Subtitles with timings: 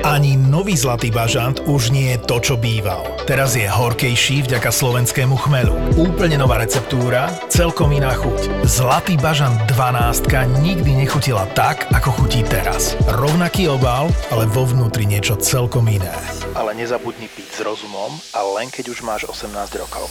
[0.00, 3.04] Ani nový Zlatý bažant už nie je to, čo býval.
[3.28, 5.76] Teraz je horkejší vďaka slovenskému chmelu.
[6.00, 8.64] Úplne nová receptúra, celkom iná chuť.
[8.64, 10.24] Zlatý bažant 12
[10.64, 12.96] nikdy nechutila tak, ako chutí teraz.
[13.12, 16.16] Rovnaký obal, ale vo vnútri niečo celkom iné.
[16.56, 19.52] Ale nezabudni piť s rozumom a len keď už máš 18
[19.84, 20.08] rokov.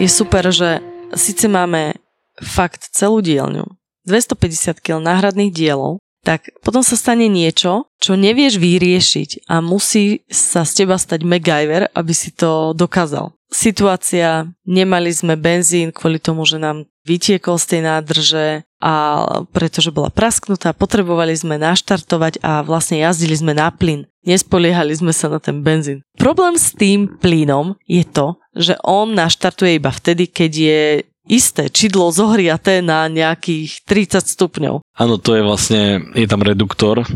[0.00, 0.80] Je super, že
[1.12, 2.00] síce máme
[2.40, 3.68] fakt celú dielňu,
[4.08, 10.64] 250 kg náhradných dielov, tak potom sa stane niečo, čo nevieš vyriešiť a musí sa
[10.64, 13.36] z teba stať MacGyver, aby si to dokázal.
[13.52, 18.46] Situácia, nemali sme benzín kvôli tomu, že nám vytiekol z tej nádrže
[18.82, 18.94] a
[19.52, 24.08] pretože bola prasknutá, potrebovali sme naštartovať a vlastne jazdili sme na plyn.
[24.24, 26.00] Nespoliehali sme sa na ten benzín.
[26.16, 30.80] Problém s tým plynom je to, že on naštartuje iba vtedy, keď je
[31.24, 34.74] isté čidlo zohriaté na nejakých 30 stupňov.
[34.94, 37.06] Áno, to je vlastne, je tam reduktor, e,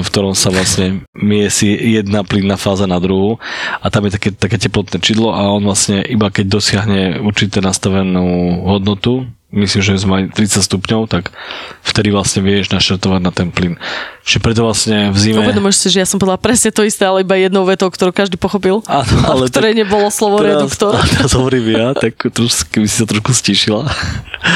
[0.00, 3.42] v ktorom sa vlastne miesi jedna plynná fáza na druhú
[3.82, 8.62] a tam je také, také teplotné čidlo a on vlastne iba keď dosiahne určite nastavenú
[8.64, 11.34] hodnotu, myslím, že sme mali 30 stupňov, tak
[11.82, 13.74] vtedy vlastne vieš naštartovať na ten plyn.
[14.22, 15.42] Čiže preto vlastne v zime...
[15.42, 18.38] Uvedomuješ si, že ja som povedala presne to isté, ale iba jednou vetou, ktorú každý
[18.38, 18.78] pochopil.
[18.86, 20.92] Áno, ale v ktorej tak, nebolo slovo teraz, reduktor.
[20.94, 23.90] A teraz hovorím ja, tak trošku, keby si sa trošku stíšila.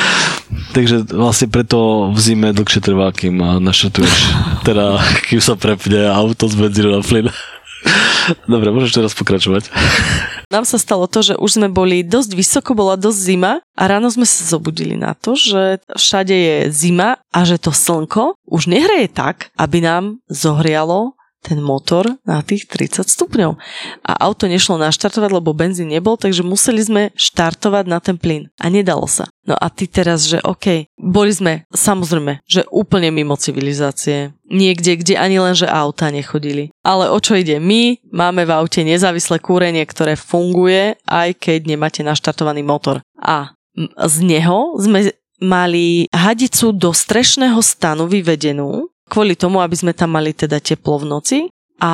[0.76, 4.14] Takže vlastne preto v zime dlhšie trvá, kým naštartuješ,
[4.62, 7.26] teda kým sa prepne auto z benzínu na plyn.
[8.44, 9.68] Dobre, môžeš teraz pokračovať.
[10.54, 14.06] Nám sa stalo to, že už sme boli dosť vysoko, bola dosť zima a ráno
[14.12, 19.10] sme sa zobudili na to, že všade je zima a že to slnko už nehreje
[19.10, 23.60] tak, aby nám zohrialo ten motor na tých 30 stupňov.
[24.00, 28.48] A auto nešlo naštartovať, lebo benzín nebol, takže museli sme štartovať na ten plyn.
[28.56, 29.28] A nedalo sa.
[29.44, 34.32] No a ty teraz, že OK, boli sme samozrejme, že úplne mimo civilizácie.
[34.48, 36.72] Niekde, kde ani len, že auta nechodili.
[36.80, 37.60] Ale o čo ide?
[37.60, 43.04] My máme v aute nezávislé kúrenie, ktoré funguje, aj keď nemáte naštartovaný motor.
[43.20, 43.52] A
[44.00, 45.12] z neho sme
[45.42, 51.06] mali hadicu do strešného stanu vyvedenú, kvôli tomu, aby sme tam mali teda teplo v
[51.06, 51.38] noci.
[51.78, 51.92] A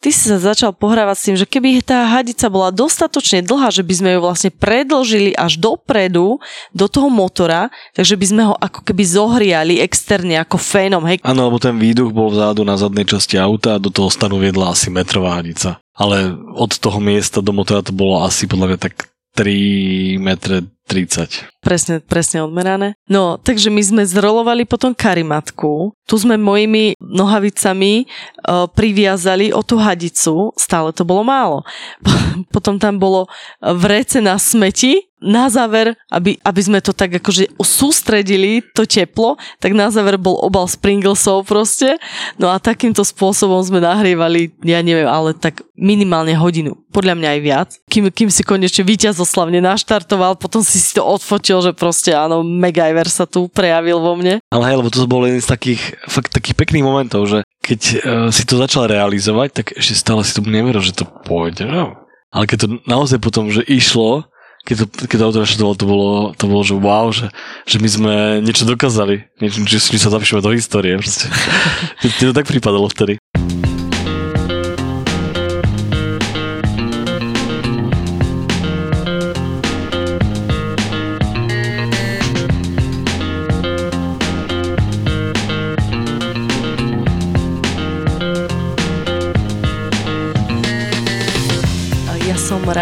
[0.00, 3.84] ty si sa začal pohrávať s tým, že keby tá hadica bola dostatočne dlhá, že
[3.84, 6.40] by sme ju vlastne predlžili až dopredu
[6.72, 11.04] do toho motora, takže by sme ho ako keby zohriali externe ako fénom.
[11.20, 14.72] Áno, lebo ten výduch bol vzadu na zadnej časti auta a do toho stanu viedla
[14.72, 15.76] asi metrová hadica.
[15.92, 21.51] Ale od toho miesta do motora to bolo asi podľa mňa tak 3 metre 30.
[21.62, 22.98] Presne, presne odmerané.
[23.06, 25.94] No, takže my sme zrolovali potom karimatku.
[26.02, 30.50] Tu sme mojimi nohavicami uh, priviazali o tú hadicu.
[30.58, 31.62] Stále to bolo málo.
[32.54, 33.30] potom tam bolo
[33.62, 39.70] vrece na smeti na záver, aby, aby sme to tak akože sústredili, to teplo, tak
[39.72, 41.96] na záver bol obal Springlesov proste.
[42.36, 46.74] No a takýmto spôsobom sme nahrievali, ja neviem, ale tak minimálne hodinu.
[46.94, 47.68] Podľa mňa aj viac.
[47.88, 53.10] Kým, kým si konečne víťazoslavne naštartoval, potom si si to odfotil, že proste áno, MacGyver
[53.10, 54.40] sa tu prejavil vo mne.
[54.48, 57.98] Ale hej, lebo to bol jeden z takých, fakt takých pekných momentov, že keď uh,
[58.30, 61.68] si to začal realizovať, tak ešte stále si tomu neveril, že to pôjde.
[61.68, 61.98] No.
[62.32, 64.24] Ale keď to naozaj potom, že išlo,
[64.62, 67.28] keď to, keď to auto to bolo, to bolo, že wow, že,
[67.66, 70.96] že my sme niečo dokázali, niečo, či sa zapíšeme do histórie.
[70.96, 71.26] Proste.
[72.22, 73.18] To tak pripadalo vtedy.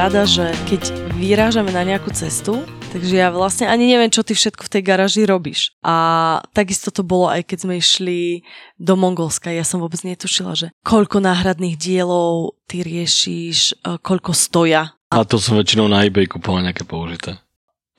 [0.00, 4.64] Rada, že keď vyrážame na nejakú cestu, takže ja vlastne ani neviem, čo ty všetko
[4.64, 5.76] v tej garáži robíš.
[5.84, 8.40] A takisto to bolo aj keď sme išli
[8.80, 9.52] do Mongolska.
[9.52, 14.96] Ja som vôbec netušila, že koľko náhradných dielov ty riešiš, e, koľko stoja.
[15.12, 17.36] A to som väčšinou na eBay kupoval nejaké použité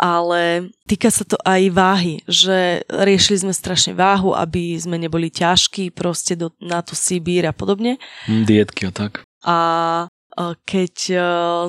[0.02, 5.94] ale týka sa to aj váhy, že riešili sme strašne váhu, aby sme neboli ťažkí
[5.94, 8.02] proste do, na tú Sibír a podobne.
[8.26, 9.22] Mm, dietky a tak.
[9.46, 9.58] A
[10.66, 10.94] keď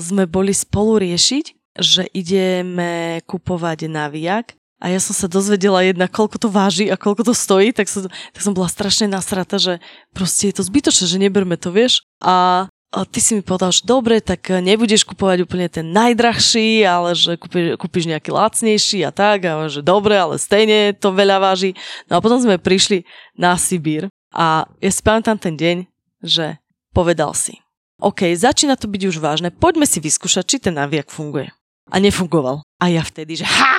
[0.00, 1.44] sme boli spolu riešiť,
[1.78, 4.52] že ideme kupovať naviak
[4.82, 8.10] a ja som sa dozvedela jedna, koľko to váži a koľko to stojí, tak som,
[8.10, 9.78] tak som bola strašne nasrata, že
[10.10, 12.02] proste je to zbytočné, že neberme to, vieš.
[12.18, 12.66] A
[13.14, 17.78] ty si mi povedal, že dobre, tak nebudeš kupovať úplne ten najdrahší, ale že kúpiš,
[17.78, 21.78] kúpiš nejaký lacnejší a tak, a že dobre, ale stejne to veľa váži.
[22.10, 23.06] No a potom sme prišli
[23.38, 25.76] na Sibír a ja si pamätám ten deň,
[26.26, 26.58] že
[26.90, 27.61] povedal si,
[28.02, 31.54] OK, začína to byť už vážne, poďme si vyskúšať, či ten naviak funguje.
[31.86, 32.66] A nefungoval.
[32.82, 33.78] A ja vtedy, že ha,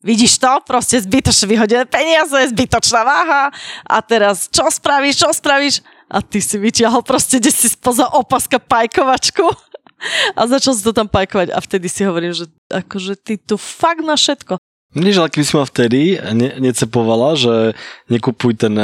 [0.00, 3.52] vidíš to, proste zbytočne vyhodené peniaze, zbytočná váha
[3.84, 5.84] a teraz čo spravíš, čo spravíš?
[6.08, 9.44] A ty si vyťahol proste, kde si spoza opaska pajkovačku
[10.38, 14.00] a začal si to tam pajkovať a vtedy si hovorím, že akože ty tu fakt
[14.00, 14.59] na všetko.
[14.90, 17.78] Nie, že keby si ma vtedy ne, necepovala, že
[18.10, 18.74] nekupuj ten,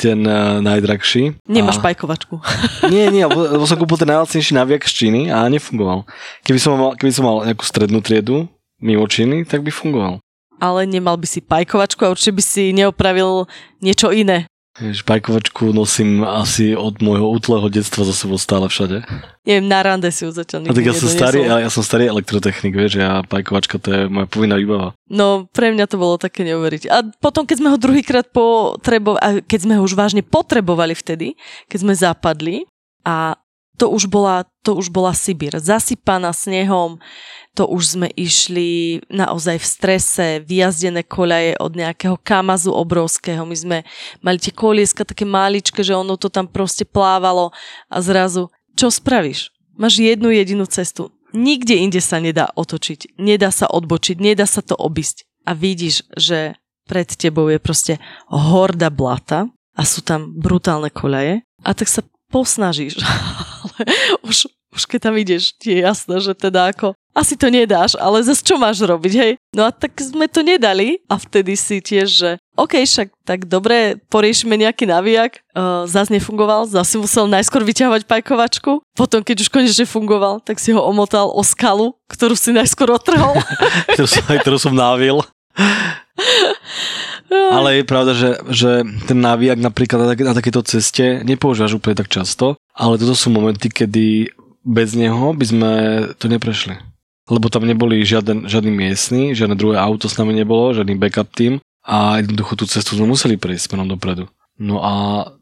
[0.00, 0.24] ten
[0.64, 1.36] najdrahší.
[1.44, 1.92] Nemáš a...
[1.92, 2.40] pajkovačku.
[2.92, 6.08] Nie, nie, lebo som kúpil ten najlacnejší naviak z Číny a nefungoval.
[6.40, 8.48] Keby som mal, keby som mal nejakú strednú triedu
[8.80, 10.24] mimo Číny, tak by fungoval.
[10.56, 13.44] Ale nemal by si pajkovačku a určite by si neopravil
[13.84, 14.48] niečo iné.
[14.76, 19.08] Špajkovačku nosím asi od môjho útleho detstva za sebou stále všade.
[19.48, 22.04] Neviem, na rande si ju zatiaľ nikdy tak ja som, starý, ja, ja som starý
[22.12, 24.92] elektrotechnik, vieš, ja pajkovačka to je moja povinná výbava.
[25.08, 26.92] No, pre mňa to bolo také neuveriť.
[26.92, 31.40] A potom, keď sme ho druhýkrát potrebovali, keď sme ho už vážne potrebovali vtedy,
[31.72, 32.68] keď sme zapadli
[33.06, 33.38] a
[33.76, 36.98] to už bola, to už bola Sibír, zasypaná snehom,
[37.56, 43.48] to už sme išli naozaj v strese, vyjazdené koľaje od nejakého kamazu obrovského.
[43.48, 43.78] My sme
[44.20, 47.56] mali tie kolieska také maličké, že ono to tam proste plávalo
[47.88, 49.56] a zrazu, čo spravíš?
[49.80, 51.16] Máš jednu jedinú cestu.
[51.32, 55.24] Nikde inde sa nedá otočiť, nedá sa odbočiť, nedá sa to obísť.
[55.48, 57.96] A vidíš, že pred tebou je proste
[58.28, 63.00] horda blata a sú tam brutálne koľaje a tak sa posnažíš.
[63.66, 63.82] Ale
[64.30, 64.46] už
[64.76, 68.44] už keď tam ideš, ti je jasné, že teda ako asi to nedáš, ale zase
[68.44, 69.32] čo máš robiť, hej?
[69.56, 72.30] No a tak sme to nedali a vtedy si tiež, že
[72.60, 78.84] OK, však tak dobre, poriešime nejaký navijak, uh, zase nefungoval, zase musel najskôr vyťahovať pajkovačku,
[78.92, 83.32] potom keď už konečne fungoval, tak si ho omotal o skalu, ktorú si najskôr otrhol.
[83.96, 85.24] ktorú, som, ktorú som návil.
[87.30, 88.70] Ale je pravda, že, že
[89.06, 93.70] ten návijak napríklad na, na takéto ceste nepoužívaš úplne tak často, ale toto sú momenty,
[93.70, 94.30] kedy
[94.66, 95.72] bez neho by sme
[96.18, 96.74] to neprešli.
[97.26, 101.58] Lebo tam neboli žiaden, žiadny miestny, žiadne druhé auto s nami nebolo, žiadny backup tým
[101.86, 104.26] a jednoducho tú cestu sme museli prejsť smerom dopredu.
[104.58, 104.92] No a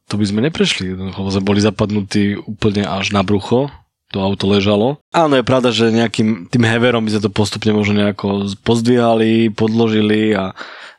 [0.09, 3.73] to by sme neprešli, lebo sme boli zapadnutí úplne až na brucho,
[4.13, 5.01] to auto ležalo.
[5.11, 10.37] Áno, je pravda, že nejakým tým heverom by sme to postupne možno nejako pozdvihali, podložili
[10.37, 10.55] a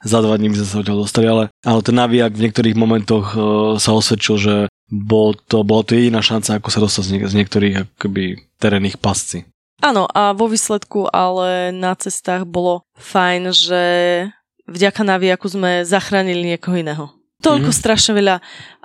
[0.06, 3.25] za dva dní by sme sa odtiaľ dostali, ale, ale ten navijak v niektorých momentoch
[3.34, 3.42] uh,
[3.81, 4.56] sa osvedčil, že
[4.86, 9.02] bol to, bola to jediná šanca, ako sa dostať z, niek- z niektorých akoby, terénnych
[9.02, 9.50] pasci.
[9.81, 13.84] Áno, a vo výsledku ale na cestách bolo fajn, že
[14.69, 17.06] vďaka navijaku sme zachránili niekoho iného.
[17.44, 17.82] Toľko mm-hmm.
[17.84, 18.36] strašne veľa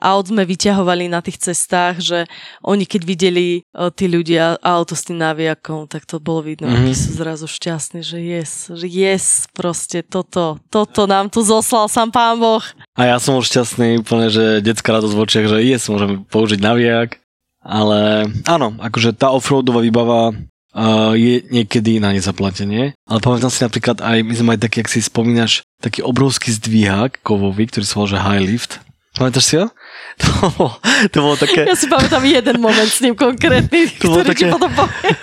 [0.01, 2.19] aut sme vyťahovali na tých cestách, že
[2.67, 6.91] oni keď videli o, tí ľudia auto s tým navijakom, tak to bolo vidno, mm-hmm.
[6.91, 12.11] akí sú zrazu šťastní, že yes, že yes, proste toto, toto nám tu zoslal sám
[12.11, 12.65] pán Boh.
[12.99, 16.59] A ja som už šťastný úplne, že detská radosť v očiach, že yes, môžeme použiť
[16.59, 17.23] navijak.
[17.61, 22.97] Ale áno, akože tá offroadová výbava uh, je niekedy na nezaplatenie.
[23.05, 27.25] Ale pamätám si napríklad aj, my sme mali taký, ak si spomínaš, taký obrovský zdvíhak
[27.25, 28.73] kovový, ktorý sa volal, že High Lift.
[29.17, 29.67] Pamätáš si ho?
[30.21, 30.77] To,
[31.09, 31.65] to bolo také...
[31.65, 34.45] Ja si pamätám jeden moment s ním konkrétny, to ktorý také...
[34.45, 35.17] ti potom poviem.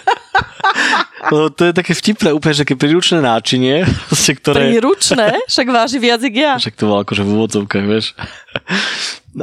[1.29, 3.85] To, to je také vtipné úplne, že keď príručné náčinie,
[4.41, 4.73] ktoré...
[4.73, 5.45] Príručné?
[5.45, 6.53] Však váži viac jak ja.
[6.57, 8.17] Však to bolo akože v úvodzovkách, vieš.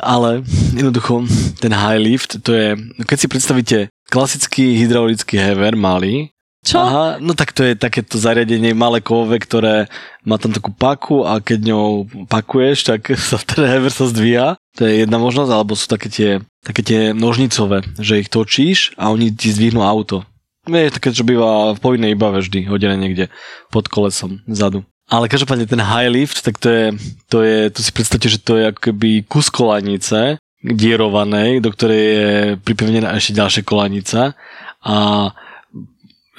[0.02, 0.42] Ale
[0.74, 1.22] jednoducho,
[1.62, 2.74] ten high lift, to je,
[3.06, 3.78] keď si predstavíte
[4.10, 6.33] klasický hydraulický hever malý.
[6.64, 6.80] Čo?
[6.80, 9.84] Aha, no tak to je takéto zariadenie malé kove, ktoré
[10.24, 14.56] má tam takú paku a keď ňou pakuješ, tak sa ten hever sa zdvíja.
[14.80, 16.30] To je jedna možnosť, alebo sú také tie,
[16.64, 20.24] také tie nožnicové, že ich točíš a oni ti zdvihnú auto.
[20.64, 23.28] Vieš, také, čo býva v povinnej iba vždy, hodené niekde
[23.68, 24.80] pod kolesom vzadu.
[25.12, 26.84] Ale každopádne ten high lift, tak to je,
[27.28, 32.04] to je, tu si predstavte, že to je ako keby kus kolanice, dierovanej, do ktorej
[32.08, 32.30] je
[32.64, 34.32] pripevnená ešte ďalšia kolanica
[34.80, 34.96] a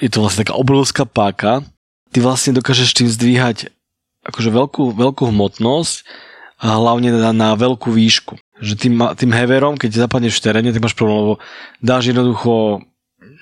[0.00, 1.64] je to vlastne taká obrovská páka.
[2.12, 3.72] Ty vlastne dokážeš tým zdvíhať
[4.26, 5.96] akože veľkú, veľkú hmotnosť
[6.60, 8.36] a hlavne na, na veľkú výšku.
[8.58, 11.34] Že tým, tým heverom, keď zapadneš v teréne, tak máš problém, lebo
[11.84, 12.80] dáš jednoducho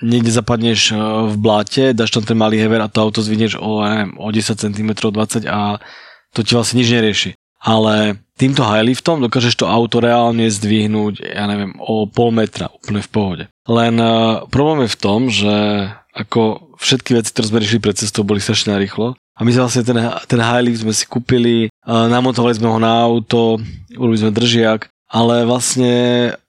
[0.03, 0.95] niekde zapadneš e,
[1.31, 4.59] v bláte, dáš tam ten malý hever a to auto zvinieš o, neviem, o 10
[4.59, 5.79] cm, 20 a
[6.35, 7.31] to ti vlastne nič nerieši
[7.65, 13.09] ale týmto highliftom dokážeš to auto reálne zdvihnúť, ja neviem, o pol metra, úplne v
[13.09, 13.43] pohode.
[13.65, 15.53] Len uh, problém je v tom, že
[16.15, 19.19] ako všetky veci, ktoré sme riešili pred cestou, boli strašne rýchlo.
[19.35, 19.99] A my sme vlastne ten,
[20.31, 23.59] ten highlift sme si kúpili, uh, namontovali sme ho na auto,
[23.99, 25.91] urobili sme držiak, ale vlastne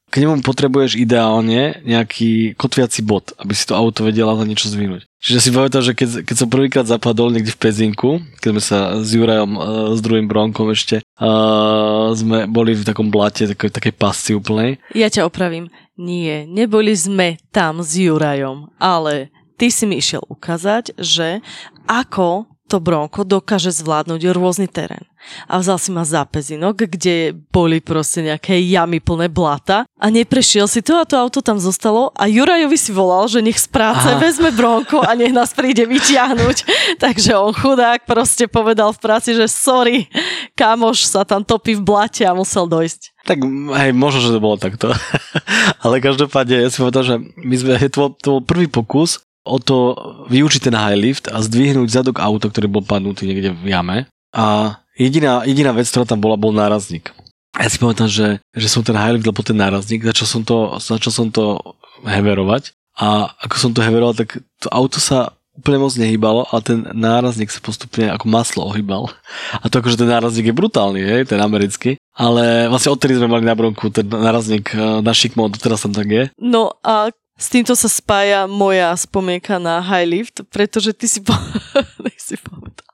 [0.06, 5.02] k nemu potrebuješ ideálne nejaký kotviaci bod, aby si to auto vedela za niečo zvinúť.
[5.18, 8.78] Čiže si pamätám, že keď, keď som prvýkrát zapadol niekde v Pezinku, keď sme sa
[9.02, 13.94] s Jurajom, uh, s druhým Bronkom ešte, uh, sme boli v takom blate, takej, takej
[13.98, 14.78] pasci úplnej.
[14.94, 15.74] Ja ťa opravím.
[15.98, 21.40] Nie, neboli sme tam s Jurajom, ale ty si mi išiel ukázať, že
[21.88, 25.06] ako to bronko dokáže zvládnuť rôzny terén.
[25.50, 30.70] A vzal si ma za pezinok, kde boli proste nejaké jamy plné blata a neprešiel
[30.70, 34.06] si to a to auto tam zostalo a Jurajovi si volal, že nech z práce
[34.06, 34.22] Aha.
[34.22, 36.56] vezme bronko a nech nás príde vyťahnuť.
[37.02, 40.06] Takže on chudák proste povedal v práci, že sorry,
[40.54, 43.26] kamoš sa tam topí v blate a musel dojsť.
[43.26, 43.42] Tak
[43.82, 44.94] hej, možno, že to bolo takto.
[45.86, 49.94] Ale každopádne ja si povedal, že my sme, to, to bol prvý pokus o to
[50.26, 54.10] vyučiť ten high lift a zdvihnúť zadok auto, ktorý bol padnutý niekde v jame.
[54.34, 57.14] A jediná, jediná vec, ktorá tam bola, bol nárazník.
[57.56, 60.76] Ja si pamätám, že, že som ten high lift dal ten nárazník, začal som to,
[60.76, 61.56] začal som to
[62.04, 66.84] heverovať a ako som to heveroval, tak to auto sa úplne moc nehýbalo a ten
[66.92, 69.08] nárazník sa postupne ako maslo ohýbal.
[69.56, 71.96] A to akože ten nárazník je brutálny, je, ten americký.
[72.12, 76.08] Ale vlastne odtedy sme mali na bronku ten nárazník eh, na šikmo, doteraz tam tak
[76.08, 76.24] je.
[76.36, 81.36] No a s týmto sa spája moja spomienka na high lift, pretože ty si, po...
[82.16, 82.88] si povedal.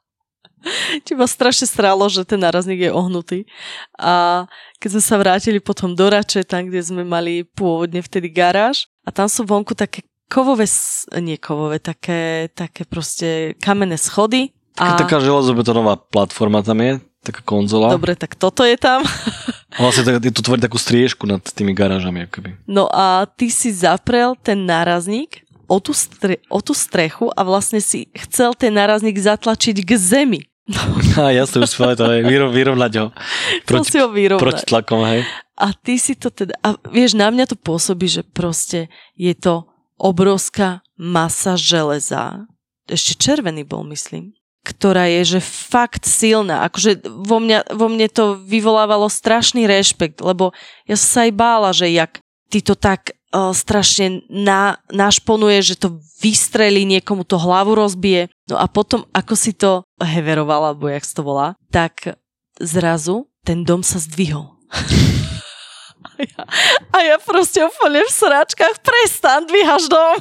[1.03, 3.39] Teba strašne strálo, že ten nárazník je ohnutý.
[3.99, 4.47] A
[4.79, 9.11] keď sme sa vrátili potom do Rače, tam, kde sme mali pôvodne vtedy garáž, a
[9.11, 10.67] tam sú vonku také kovové,
[11.19, 14.55] nie kovové, také, také proste kamenné schody.
[14.79, 14.95] A...
[14.95, 17.93] Taká železobetonová platforma tam je, taká konzola.
[17.93, 19.03] Dobre, tak toto je tam.
[19.81, 22.29] Vlastne je to tvorí takú striežku nad tými garážami.
[22.29, 22.57] Akoby.
[22.69, 27.81] No a ty si zaprel ten nárazník o tú, stre- o tú strechu a vlastne
[27.81, 30.41] si chcel ten nárazník zatlačiť k zemi.
[31.19, 33.07] A ja som už to hej, vyrov, vyrovnať ho.
[33.67, 34.43] Proti, ho vyrovnať.
[34.47, 35.27] proti tlakom, hej.
[35.59, 38.87] A ty si to teda, a vieš, na mňa to pôsobí, že proste
[39.19, 39.67] je to
[39.99, 42.47] obrovská masa železa.
[42.87, 46.63] Ešte červený bol, myslím ktorá je že fakt silná.
[46.71, 50.55] Akože vo, mňa, vo mne to vyvolávalo strašný rešpekt, lebo
[50.87, 55.75] ja som sa aj bála, že jak ty to tak uh, strašne na, našponuje, že
[55.81, 58.31] to vystrelí, niekomu to hlavu rozbije.
[58.47, 62.15] No a potom, ako si to heverovala, alebo jak to volá, tak
[62.63, 64.55] zrazu ten dom sa zdvihol.
[66.03, 66.43] A ja,
[66.93, 70.17] a ja proste úplne v sračkách, prestan, dvíhaš dom.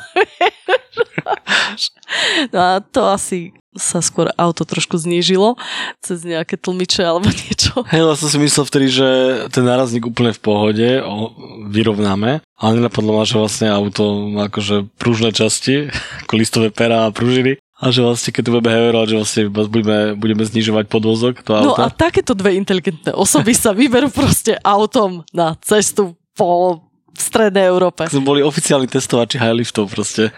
[2.53, 5.55] no a to asi sa skôr auto trošku znížilo
[6.03, 7.87] cez nejaké tlmiče alebo niečo.
[7.87, 9.07] Hej, ja som si myslel vtedy, že
[9.47, 11.31] ten nárazník úplne v pohode, o,
[11.71, 15.87] vyrovnáme, ale nenapadlo ma, že vlastne auto má akože pružné časti,
[16.27, 17.63] ako listové pera a pružiny.
[17.81, 21.73] A že vlastne, keď to budeme heverovať, že vlastne budeme, budeme znižovať podvozok to auto.
[21.73, 26.77] No a takéto dve inteligentné osoby sa vyberú proste autom na cestu po
[27.17, 28.05] strednej Európe.
[28.05, 30.29] Sme boli oficiálni testovači high liftov proste.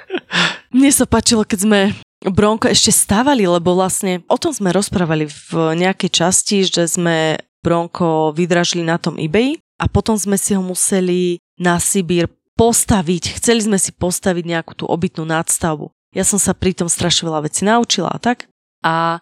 [0.72, 1.80] Mne sa páčilo, keď sme
[2.24, 8.32] Bronko ešte stávali, lebo vlastne o tom sme rozprávali v nejakej časti, že sme Bronko
[8.32, 13.38] vydražili na tom eBay a potom sme si ho museli na Sibír postaviť.
[13.44, 15.92] Chceli sme si postaviť nejakú tú obytnú nadstavbu.
[16.14, 18.46] Ja som sa pri tom strašne veľa vecí naučila a tak.
[18.86, 19.20] A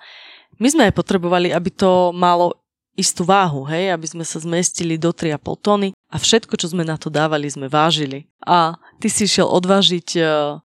[0.60, 2.60] my sme aj potrebovali, aby to malo
[3.00, 7.00] istú váhu, hej, aby sme sa zmestili do 3,5 tony a všetko, čo sme na
[7.00, 8.28] to dávali, sme vážili.
[8.44, 10.24] A ty si šiel odvážiť, e,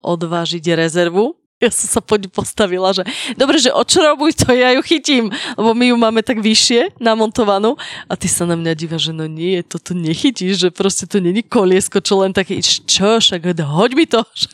[0.02, 3.02] odvážiť rezervu ja som sa poď postavila, že
[3.34, 7.74] dobre, že odšrobuj to, ja ju chytím, lebo my ju máme tak vyššie namontovanú
[8.06, 11.42] a ty sa na mňa díva, že no nie, toto nechytíš, že proste to není
[11.42, 14.54] koliesko, čo len také, čo, však hoď mi to, že.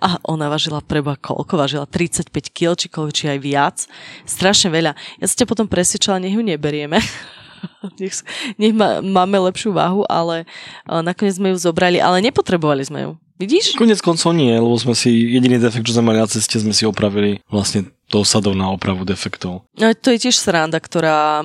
[0.00, 1.60] A ona vážila preba koľko?
[1.60, 3.76] Vážila 35 kg, či koľko, či aj viac.
[4.24, 4.92] Strašne veľa.
[5.20, 6.98] Ja sa ťa potom presvedčala, nech ju neberieme.
[8.00, 8.24] nech,
[8.56, 10.48] nech má, máme lepšiu váhu, ale
[10.88, 13.12] nakoniec sme ju zobrali, ale nepotrebovali sme ju.
[13.42, 13.74] Vidíš?
[13.74, 16.86] Konec koncov nie, lebo sme si, jediný defekt, čo sme mali na ceste, sme si
[16.86, 19.66] opravili vlastne tou sadou na opravu defektov.
[19.74, 21.42] No to je tiež sranda, ktorá...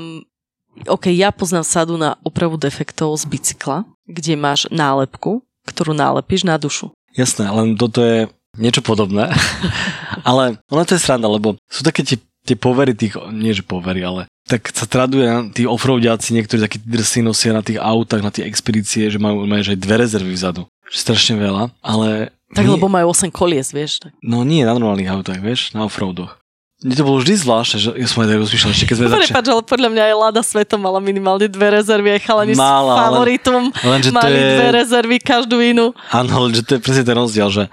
[0.86, 6.62] OK, ja poznám sadu na opravu defektov z bicykla, kde máš nálepku, ktorú nálepíš na
[6.62, 6.94] dušu.
[7.18, 8.30] Jasné, len toto je
[8.62, 9.34] niečo podobné.
[10.30, 14.06] ale ono to je sranda, lebo sú také tie, tie povery tých, nie že povery,
[14.06, 18.48] ale tak sa traduje tí offroadiaci, niektorí takí drsí nosia na tých autách, na tie
[18.48, 22.32] expedície, že majú, majú že aj dve rezervy vzadu strašne veľa, ale...
[22.56, 22.72] Tak nie...
[22.80, 24.00] lebo majú 8 kolies, vieš.
[24.00, 24.16] Tak.
[24.24, 26.40] No nie na normálnych autách, vieš, na offroadoch.
[26.78, 29.34] Mne to bolo vždy zvláštne, že ja som aj rozmýšľal, ešte keď sme začali...
[29.34, 32.98] Prepač, ale podľa mňa aj Lada Sveto mala minimálne dve rezervy, aj chalani Mala, s
[33.02, 34.50] favoritom len, len, mali je...
[34.54, 35.98] dve rezervy, každú inú.
[36.14, 37.66] Áno, že to je presne ten rozdiel, že,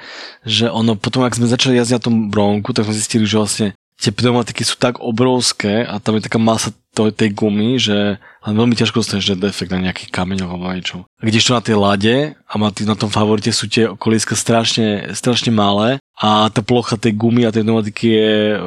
[0.48, 3.76] že ono potom, ak sme začali jazdiť na tom bronku, tak sme zistili, že vlastne
[3.98, 8.78] tie pneumatiky sú tak obrovské a tam je taká masa tej gumy, že len veľmi
[8.78, 11.02] ťažko dostaneš defekt na nejakých kameňoch alebo niečo.
[11.18, 16.46] Kdežto na tej lade a na tom favorite sú tie kolieska strašne, strašne malé a
[16.54, 18.58] tá plocha tej gumy a tej pneumatiky je e,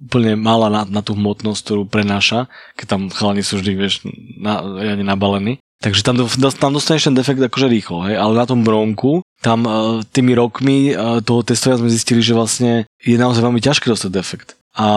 [0.00, 2.48] úplne malá na, na tú hmotnosť, ktorú prenáša,
[2.80, 4.00] keď tam chalani sú vždy, vieš,
[4.40, 5.60] na, ja nabálení.
[5.84, 6.16] Takže tam,
[6.56, 8.16] tam dostaneš ten defekt akože rýchlo, hej?
[8.16, 12.88] ale na tom bronku, tam uh, tými rokmi uh, toho testovania sme zistili, že vlastne
[13.04, 14.56] je naozaj veľmi ťažké dostať defekt.
[14.74, 14.88] A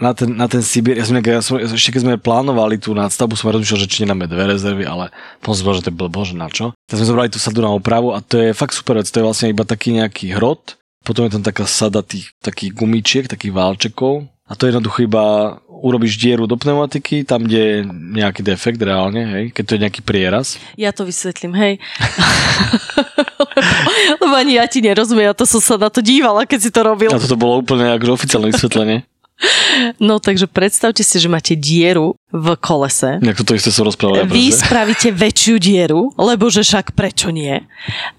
[0.00, 3.36] na ten, na ten Sibir, ja som, ja som, ešte keď sme plánovali tú nadstavbu,
[3.36, 5.12] som rozmýšľal, že či nedáme dve rezervy, ale
[5.44, 6.72] potom som že to je bože na čo.
[6.88, 9.26] Tak sme zobrali tú sadu na opravu a to je fakt super vec, to je
[9.28, 14.24] vlastne iba taký nejaký hrot, potom je tam taká sada tých takých gumičiek, takých válčekov
[14.50, 17.76] a to jednoducho iba urobíš dieru do pneumatiky, tam, kde je
[18.18, 20.58] nejaký defekt reálne, hej, keď to je nejaký prieraz.
[20.74, 21.78] Ja to vysvetlím, hej.
[23.30, 26.70] lebo, lebo ani ja ti nerozumiem, a to som sa na to dívala, keď si
[26.74, 27.08] to robil.
[27.14, 29.06] A toto bolo úplne akože oficiálne vysvetlenie.
[29.96, 33.18] No takže predstavte si, že máte dieru v kolese.
[33.18, 34.28] Jak to isté som rozprával.
[34.28, 34.60] Vy proste.
[34.66, 37.64] spravíte väčšiu dieru, lebo že však prečo nie?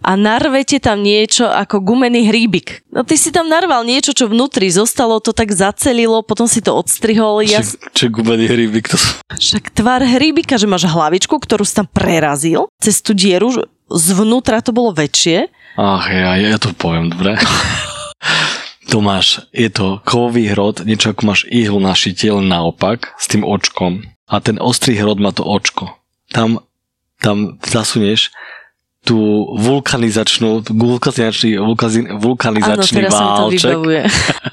[0.02, 2.84] A narvete tam niečo ako gumený hríbik.
[2.92, 6.76] No ty si tam narval niečo, čo vnútri zostalo, to tak zacelilo, potom si to
[6.76, 7.46] odstrihol.
[7.46, 7.64] Ja...
[7.64, 8.92] Čo, čo gumený hríbik?
[8.92, 8.98] To...
[9.38, 13.54] Však tvar hríbika, že máš hlavičku, ktorú si tam prerazil cez tú dieru,
[13.88, 15.48] zvnútra to bolo väčšie.
[15.80, 17.40] Ach ja, ja to poviem, dobre.
[18.92, 23.48] Tomáš, je to kovový hrot, niečo ako máš ihlu na šitie, len naopak, s tým
[23.48, 24.04] očkom.
[24.28, 25.96] A ten ostrý hrot má to očko.
[26.28, 26.60] Tam,
[27.24, 28.36] tam zasunieš
[29.08, 31.56] tú vulkanizačnú, vulkanizačný,
[32.20, 33.80] vulkanizačný Áno, válček.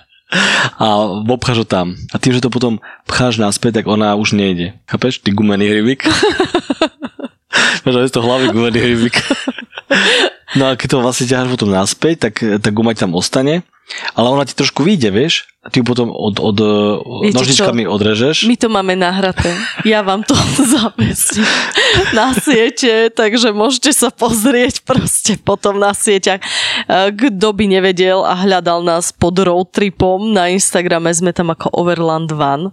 [0.86, 0.86] a
[1.26, 1.98] obcháš ho tam.
[2.14, 2.78] A tým, že to potom
[3.10, 4.78] pcháš naspäť, tak ona už nejde.
[4.86, 5.18] Chápeš?
[5.18, 6.06] Ty gumený rybík.
[7.82, 9.18] Máš to hlavy gumený rybík.
[10.58, 13.66] no a keď to vlastne ťaháš potom naspäť, tak tá guma tam ostane
[14.12, 15.48] ale ona ti trošku vyjde, vieš?
[15.64, 16.58] A ty ju potom od, od,
[17.24, 17.92] Viete nožničkami čo?
[17.92, 18.36] odrežeš.
[18.48, 19.52] My to máme nahraté.
[19.84, 20.32] Ja vám to
[20.72, 21.44] zavesím
[22.16, 26.40] na siete, takže môžete sa pozrieť proste potom na sieťach.
[27.12, 32.32] Kto by nevedel a hľadal nás pod road tripom, na Instagrame sme tam ako Overland
[32.32, 32.72] Van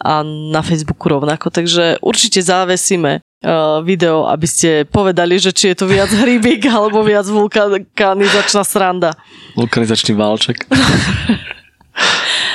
[0.00, 3.22] a na Facebooku rovnako, takže určite závesíme
[3.84, 9.12] video, aby ste povedali, že či je to viac hríbik alebo viac vulkanizačná sranda.
[9.54, 10.64] Vulkanizačný válček.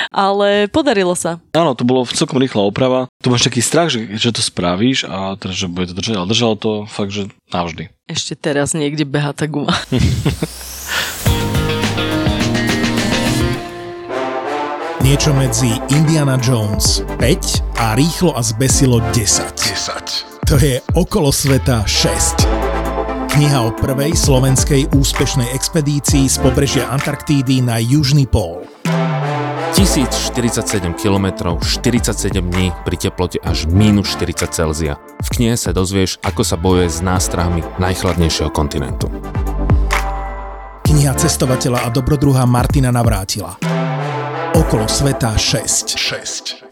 [0.09, 1.37] Ale podarilo sa.
[1.53, 3.05] Áno, to bolo celkom rýchla oprava.
[3.21, 6.27] Tu máš taký strach, že, že to spravíš a teraz, že bude to držať, ale
[6.27, 7.93] držalo to fakt, že navždy.
[8.09, 9.77] Ešte teraz niekde beha tá guma.
[14.99, 19.57] Niečo medzi Indiana Jones 5 a Rýchlo a zbesilo 10.
[19.57, 20.38] 10.
[20.49, 22.49] To je Okolo sveta 6.
[23.29, 28.65] Kniha o prvej slovenskej úspešnej expedícii z pobrežia Antarktídy na Južný pól.
[29.77, 34.97] 1047 km, 47 dní pri teplote až minus 40 Celzia.
[35.21, 39.05] V knihe sa dozvieš, ako sa bojuje s nástrahami najchladnejšieho kontinentu.
[40.81, 43.53] Kniha cestovateľa a dobrodruha Martina Navrátila.
[44.57, 45.93] Okolo sveta 6.
[45.93, 46.68] 6.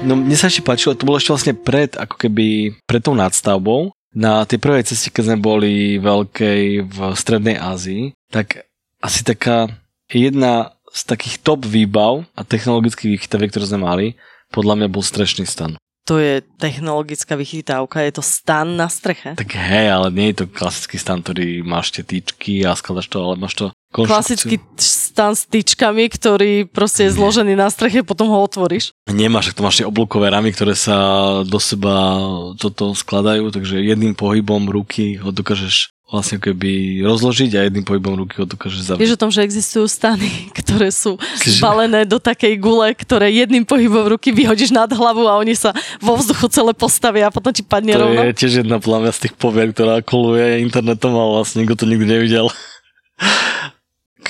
[0.00, 3.92] No mne sa ešte páčilo, to bolo ešte vlastne pred, ako keby, pred tou nadstavbou.
[4.16, 8.64] Na tej prvej ceste, keď sme boli veľkej v Strednej Ázii, tak
[9.04, 9.68] asi taká
[10.08, 14.06] jedna z takých top výbav a technologických výchytaviek, ktoré sme mali,
[14.50, 15.76] podľa mňa bol strešný stan.
[16.08, 19.36] To je technologická vychytávka, je to stan na streche?
[19.36, 23.20] Tak hej, ale nie je to klasický stan, ktorý máš tie tyčky a skladaš to,
[23.20, 28.38] ale máš to Klasický stan s tyčkami, ktorý proste je zložený na streche, potom ho
[28.38, 28.94] otvoríš.
[29.08, 30.96] Nemáš, to máš tie oblúkové ramy, ktoré sa
[31.42, 32.20] do seba
[32.60, 38.42] toto skladajú, takže jedným pohybom ruky ho dokážeš vlastne keby rozložiť a jedným pohybom ruky
[38.42, 39.02] ho dokážeš zavrieť.
[39.06, 40.26] Vieš o tom, že existujú stany,
[40.58, 45.54] ktoré sú zbalené do takej gule, ktoré jedným pohybom ruky vyhodíš nad hlavu a oni
[45.54, 45.70] sa
[46.02, 48.20] vo vzduchu celé postavia a potom ti padne to rovno.
[48.20, 51.86] To je tiež jedna plavia z tých povier, ktorá koluje internetom a vlastne nikto to
[51.86, 52.50] nikdy nevidel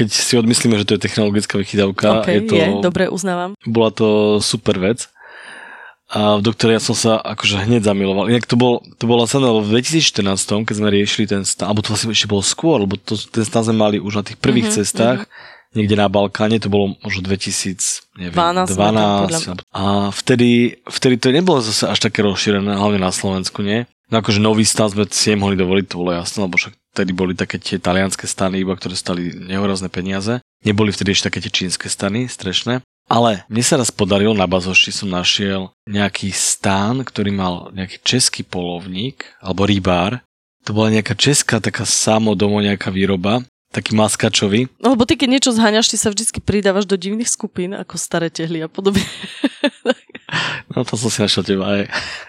[0.00, 2.54] keď si odmyslíme, že to je technologická vychytávka, okay, je to...
[2.56, 3.52] Je, dobre, uznávam.
[3.68, 5.12] Bola to super vec.
[6.10, 8.32] A do ktorej ja som sa akože hneď zamiloval.
[8.32, 11.92] Inak to, bol, to bola cena v 2014, keď sme riešili ten stan, alebo to
[11.92, 14.80] vlastne ešte bolo skôr, lebo to, ten stan sme mali už na tých prvých mm-hmm,
[14.82, 15.76] cestách, mm-hmm.
[15.76, 18.10] niekde na Balkáne, to bolo možno 2012.
[18.16, 18.74] 12,
[19.70, 23.86] a vtedy, vtedy to nebolo zase až také rozšírené, hlavne na Slovensku, nie?
[24.10, 27.33] No akože nový stan sme si mohli dovoliť, to bolo jasné, lebo však vtedy boli
[27.38, 30.42] také tie talianské stany, iba ktoré stali nehorazné peniaze.
[30.66, 32.85] Neboli vtedy ešte také tie čínske stany, strešné.
[33.11, 38.46] Ale mne sa raz podarilo, na Bazoši som našiel nejaký stán, ktorý mal nejaký český
[38.46, 40.22] polovník, alebo rybár.
[40.68, 43.42] To bola nejaká česká taká samodomo nejaká výroba,
[43.74, 44.70] taký maskačový.
[44.79, 48.31] No lebo ty keď niečo zháňaš, ty sa vždy pridávaš do divných skupín, ako staré
[48.31, 49.03] tehly a podobne.
[50.70, 51.83] No to som si našiel teba aj.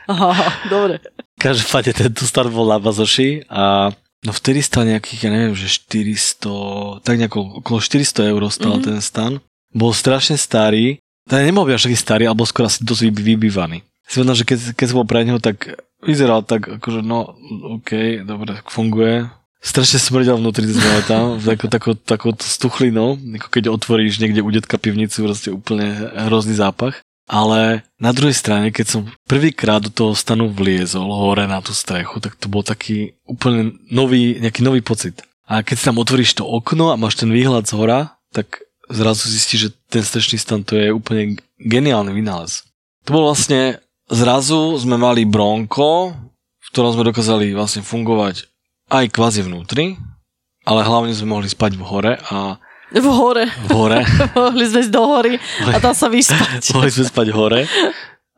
[0.10, 0.98] Aha, dobre.
[1.38, 7.02] Každopádne tento start bol na Bazoši a No vtedy stal nejakých, ja neviem, že 400,
[7.02, 8.86] tak nejako okolo 400 eur stal mm-hmm.
[8.86, 9.34] ten stan.
[9.74, 13.86] Bol strašne starý ten nemohol byť až taký starý, alebo skoro asi dosť vybývaný.
[14.12, 17.38] Vedel, že keď, keď som bol pre neho, tak vyzeral tak, akože no,
[17.80, 19.30] OK, dobre, funguje.
[19.62, 24.82] Strašne smrdel vnútri, sme tam, takou, takou, takou stuchlinou, ako keď otvoríš niekde u detka
[24.82, 27.00] pivnicu, proste úplne hrozný zápach.
[27.30, 32.20] Ale na druhej strane, keď som prvýkrát do toho stanu vliezol hore na tú strechu,
[32.20, 35.22] tak to bol taký úplne nový, nejaký nový pocit.
[35.48, 38.00] A keď si tam otvoríš to okno a máš ten výhľad z hora,
[38.32, 42.68] tak zrazu zistíš, že ten strešný stan to je úplne geniálny vynález.
[43.08, 43.80] To bol vlastne,
[44.12, 46.16] zrazu sme mali bronko,
[46.62, 48.48] v ktorom sme dokázali vlastne fungovať
[48.92, 49.96] aj kvázi vnútri,
[50.68, 52.60] ale hlavne sme mohli spať v hore a
[53.00, 53.46] v hore.
[53.48, 54.04] V hore.
[54.36, 55.34] Mohli sme ísť do hory
[55.72, 56.62] a tam sa vyspať.
[56.76, 57.62] Mohli sme spať hore.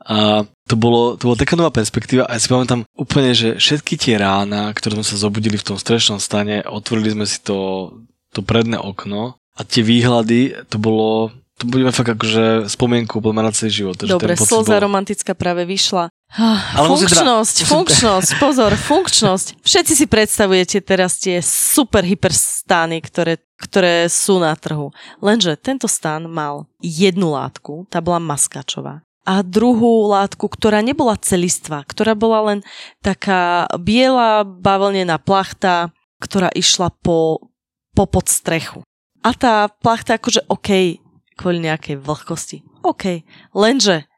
[0.03, 3.95] A to bolo, to bola taká nová perspektíva a ja si pamätám úplne, že všetky
[3.95, 7.91] tie rána, ktoré sme sa zobudili v tom strešnom stane, otvorili sme si to,
[8.35, 13.71] to predné okno a tie výhľady, to bolo, to budeme fakt akože spomienku na celý
[13.71, 13.95] život.
[14.03, 14.83] Dobre, slza bol...
[14.91, 16.11] romantická práve vyšla.
[16.33, 17.69] Ale funkčnosť, teda...
[17.69, 19.61] funkčnosť, pozor, funkčnosť.
[19.61, 24.89] Všetci si predstavujete teraz tie super hyperstány, ktoré, ktoré sú na trhu.
[25.21, 29.05] Lenže tento stán mal jednu látku, tá bola maskačová.
[29.23, 32.59] A druhú látku, ktorá nebola celistvá, ktorá bola len
[32.99, 37.53] taká biela bavlnená plachta, ktorá išla po,
[37.95, 38.83] po podstrechu.
[39.23, 40.99] A tá plachta akože OK,
[41.39, 42.67] kvôli nejakej vlhkosti.
[42.83, 43.23] OK,
[43.55, 44.11] lenže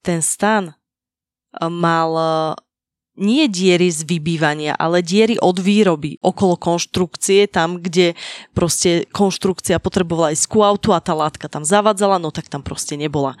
[0.00, 0.79] ten stan
[1.58, 2.28] mal e,
[3.20, 8.14] nie diery z vybývania, ale diery od výroby okolo konštrukcie, tam, kde
[8.56, 12.96] proste konštrukcia potrebovala ísť ku autu a tá látka tam zavadzala, no tak tam proste
[12.96, 13.36] nebola.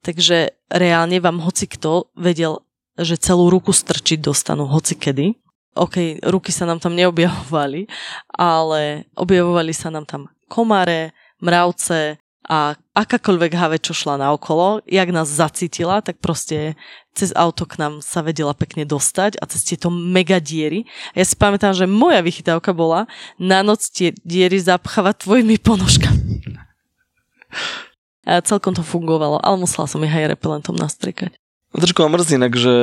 [0.00, 2.64] Takže reálne vám hoci kto vedel,
[2.96, 5.36] že celú ruku strčiť dostanú hoci kedy.
[5.78, 7.86] OK, ruky sa nám tam neobjavovali,
[8.34, 12.18] ale objavovali sa nám tam komare, mravce,
[12.50, 16.74] a akákoľvek have, čo šla na okolo, jak nás zacítila, tak proste
[17.14, 20.82] cez auto k nám sa vedela pekne dostať a cez tieto mega diery.
[21.14, 23.06] A ja si pamätám, že moja vychytávka bola
[23.38, 26.42] na noc tie diery zapchávať tvojimi ponožkami.
[28.30, 31.34] A celkom to fungovalo, ale musela som ich aj repelentom nastriekať.
[31.80, 32.74] Trošku ma mrzí že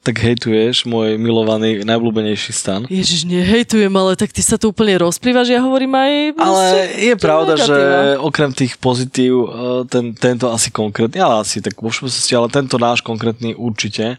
[0.00, 2.88] tak hejtuješ môj milovaný, najblúbenejší stan.
[2.88, 6.12] Ježiš, nehejtujem, ale tak ty sa tu úplne rozplývaš, ja hovorím aj...
[6.40, 6.64] Ale
[6.96, 7.68] je pravda, negatíva.
[7.68, 7.78] že
[8.16, 9.48] okrem tých pozitív, e,
[9.92, 14.16] ten, tento asi konkrétny, ale asi tak vo všeobecnosti, ale tento náš konkrétny určite.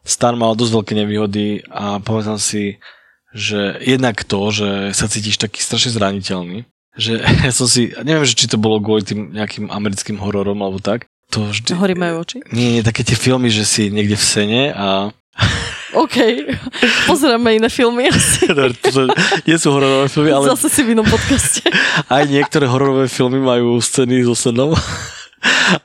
[0.00, 2.80] Stan mal dosť veľké nevýhody a pamätám si,
[3.36, 6.64] že jednak to, že sa cítiš taký strašne zraniteľný,
[6.96, 10.80] že ja som si, neviem, že či to bolo kvôli tým nejakým americkým hororom alebo
[10.80, 11.78] tak, to vždy...
[11.78, 12.42] Hory majú oči?
[12.50, 15.14] Nie, nie, také tie filmy, že si niekde v sene a...
[15.90, 16.46] OK,
[17.10, 18.46] pozeráme iné filmy asi.
[19.46, 20.50] Nie sú hororové filmy, ale...
[20.54, 21.66] Zase si v inom podcaste.
[22.06, 24.74] Aj niektoré hororové filmy majú scény so senom.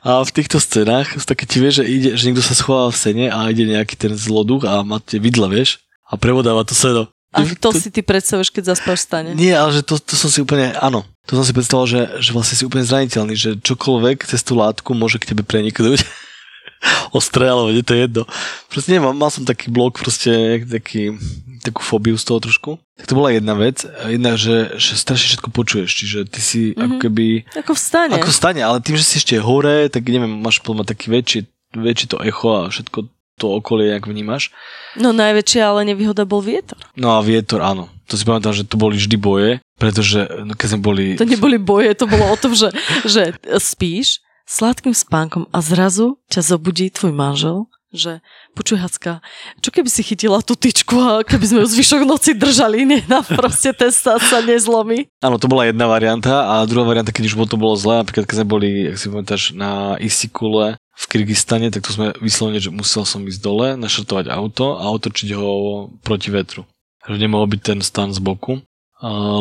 [0.04, 3.24] A v týchto scénách také ti vieš, že, ide, že niekto sa schováva v sene
[3.32, 7.08] a ide nejaký ten zloduch a má tie vidla, vieš, a prevodáva to seno.
[7.34, 9.34] A to, to si ty predstavuješ, keď zaspáš stane?
[9.34, 12.30] Nie, ale že to, to som si úplne, áno, to som si predstavoval, že, že
[12.30, 16.06] vlastne si úplne zraniteľný, že čokoľvek cez tú látku môže k tebe preniknúť.
[17.18, 18.22] Ostré, alebo nie, to je jedno.
[18.70, 21.18] Proste neviem, mal som taký blok, proste taký,
[21.66, 22.70] takú fóbiu z toho trošku.
[22.94, 23.82] Tak to bola jedna vec.
[24.06, 26.84] Jedna, že, že strašne všetko počuješ, čiže ty si mm-hmm.
[26.84, 27.26] ako keby...
[27.58, 28.14] Ako v stane.
[28.14, 31.48] Ako v stane, ale tým, že si ešte hore, tak neviem, máš podľa taký väčší,
[31.74, 34.48] väčší to echo a všetko to okolie, jak vnímaš.
[34.96, 36.80] No najväčšia ale nevýhoda bol vietor.
[36.96, 37.92] No a vietor, áno.
[38.08, 41.04] To si pamätám, že to boli vždy boje, pretože no, keď sme boli...
[41.20, 42.72] To neboli boje, to bolo o tom, že,
[43.04, 48.24] že spíš sladkým spánkom a zrazu ťa zobudí tvoj manžel, že
[48.56, 49.20] počuj Hacka,
[49.60, 53.20] čo keby si chytila tú tyčku a keby sme ju zvyšok noci držali, nie na
[53.20, 55.12] proste ten sa nezlomí.
[55.20, 58.36] Áno, to bola jedna varianta a druhá varianta, keď už to bolo zlé, napríklad keď
[58.40, 63.04] sme boli, ak si pamätáš, na Isikule v Kyrgyzstane, tak to sme vyslovene, že musel
[63.04, 65.52] som ísť dole, našrtovať auto a otočiť ho
[66.00, 66.64] proti vetru.
[67.04, 68.64] Že nemohol byť ten stan z boku,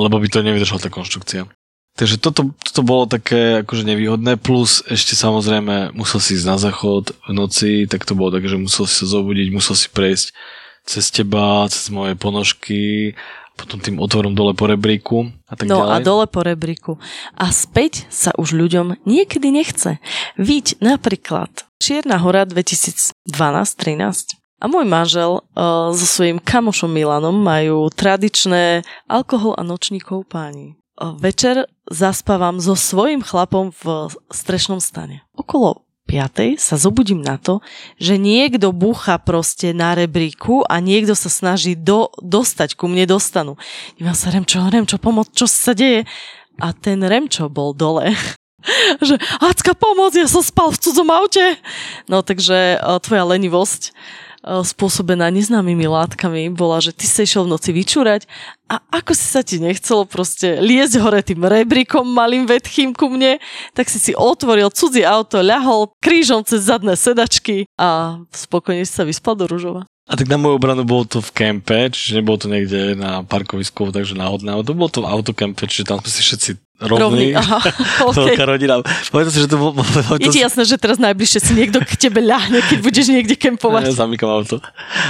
[0.03, 1.47] lebo by to nevydržala tá konštrukcia.
[1.95, 7.15] Takže toto, toto bolo také akože nevýhodné, plus ešte samozrejme musel si ísť na záchod
[7.23, 10.35] v noci, tak to bolo tak, že musel si sa zobudiť, musel si prejsť
[10.83, 13.15] cez teba, cez moje ponožky,
[13.55, 15.91] potom tým otvorom dole po rebríku a tak no ďalej.
[15.95, 16.99] a dole po rebríku.
[17.39, 20.03] A späť sa už ľuďom niekedy nechce.
[20.35, 23.15] Víť napríklad Čierna hora 2012-13
[24.59, 30.75] a môj manžel uh, so svojím kamošom Milanom majú tradičné alkohol a nočníkov páni.
[30.95, 35.23] Uh, večer zaspávam so svojím chlapom v strešnom stane.
[35.35, 36.61] Okolo 5.
[36.61, 37.65] sa zobudím na to,
[37.97, 43.57] že niekto búcha proste na rebríku a niekto sa snaží do, dostať, ku mne dostanú.
[43.97, 46.05] Dívam sa, Remčo, Remčo, pomoc, čo sa deje?
[46.61, 48.15] A ten Remčo bol dole
[49.07, 51.57] že Acka, pomoc, ja som spal v cudzom aute.
[52.09, 53.93] No takže tvoja lenivosť
[54.45, 58.29] spôsobená neznámymi látkami bola, že ty sa išiel v noci vyčúrať
[58.69, 63.41] a ako si sa ti nechcelo proste liesť hore tým rebríkom malým vedchým ku mne,
[63.73, 69.05] tak si si otvoril cudzie auto, ľahol krížom cez zadné sedačky a spokojne si sa
[69.05, 69.89] vyspal do Ružova.
[70.05, 73.89] A tak na moju obranu bolo to v kempe, čiže nebolo to niekde na parkovisku,
[73.89, 76.99] takže náhodné, ale to bolo to v autokempe, čiže tam sme si všetci rovní.
[76.99, 77.59] rovný aha,
[78.11, 78.35] okay.
[78.35, 78.83] Veľká rodina.
[78.83, 79.79] Pamätám si, že to bolo...
[80.19, 83.87] Je ti jasné, že teraz najbližšie si niekto k tebe ľahne, keď budeš niekde kempovať.
[83.87, 84.59] Ja zamykam auto.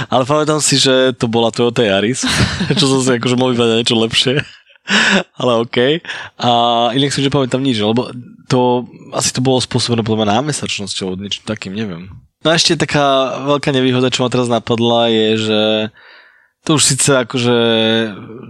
[0.06, 2.22] Ale pamätám si, že to bola Toyota Yaris,
[2.78, 4.34] čo som si akože mohol vybrať niečo lepšie.
[5.40, 5.98] Ale OK.
[6.38, 6.50] A
[6.94, 8.14] inak si, že pamätám nič, lebo
[8.46, 12.06] to, asi to bolo spôsobené podľa mňa námesačnosťou, niečím takým, neviem.
[12.46, 15.60] No a ešte taká veľká nevýhoda, čo ma teraz napadla, je, že
[16.66, 17.54] to už síce akože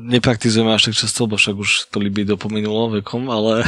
[0.09, 3.61] nepraktizujeme až tak často, lebo však už to libido pominulo vekom, ale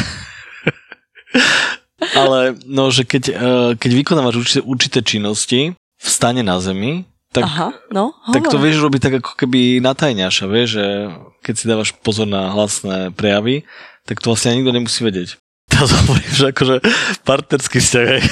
[2.20, 7.44] ale no, že keď, eh, keď vykonávaš určité, určité činnosti v stane na zemi, tak,
[7.44, 10.86] Aha, no, tak to vieš robiť tak ako keby natajňaša, vieš, že
[11.44, 13.68] keď si dávaš pozor na hlasné prejavy,
[14.08, 15.36] tak to vlastne nikto nemusí vedieť.
[15.68, 16.76] To hovorím, že akože
[17.28, 18.24] partnerský vzťah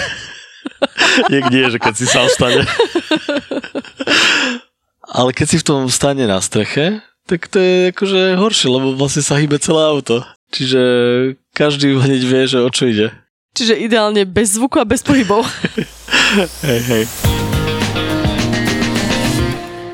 [1.31, 2.65] Niekde, že keď si sa stane.
[5.07, 6.99] Ale keď si v tom stane na streche,
[7.31, 10.27] tak to je akože horšie, lebo vlastne sa hýbe celé auto.
[10.51, 10.83] Čiže
[11.55, 13.15] každý hneď vie, že o čo ide.
[13.55, 15.47] Čiže ideálne bez zvuku a bez pohybov.
[16.67, 17.05] hej, hej.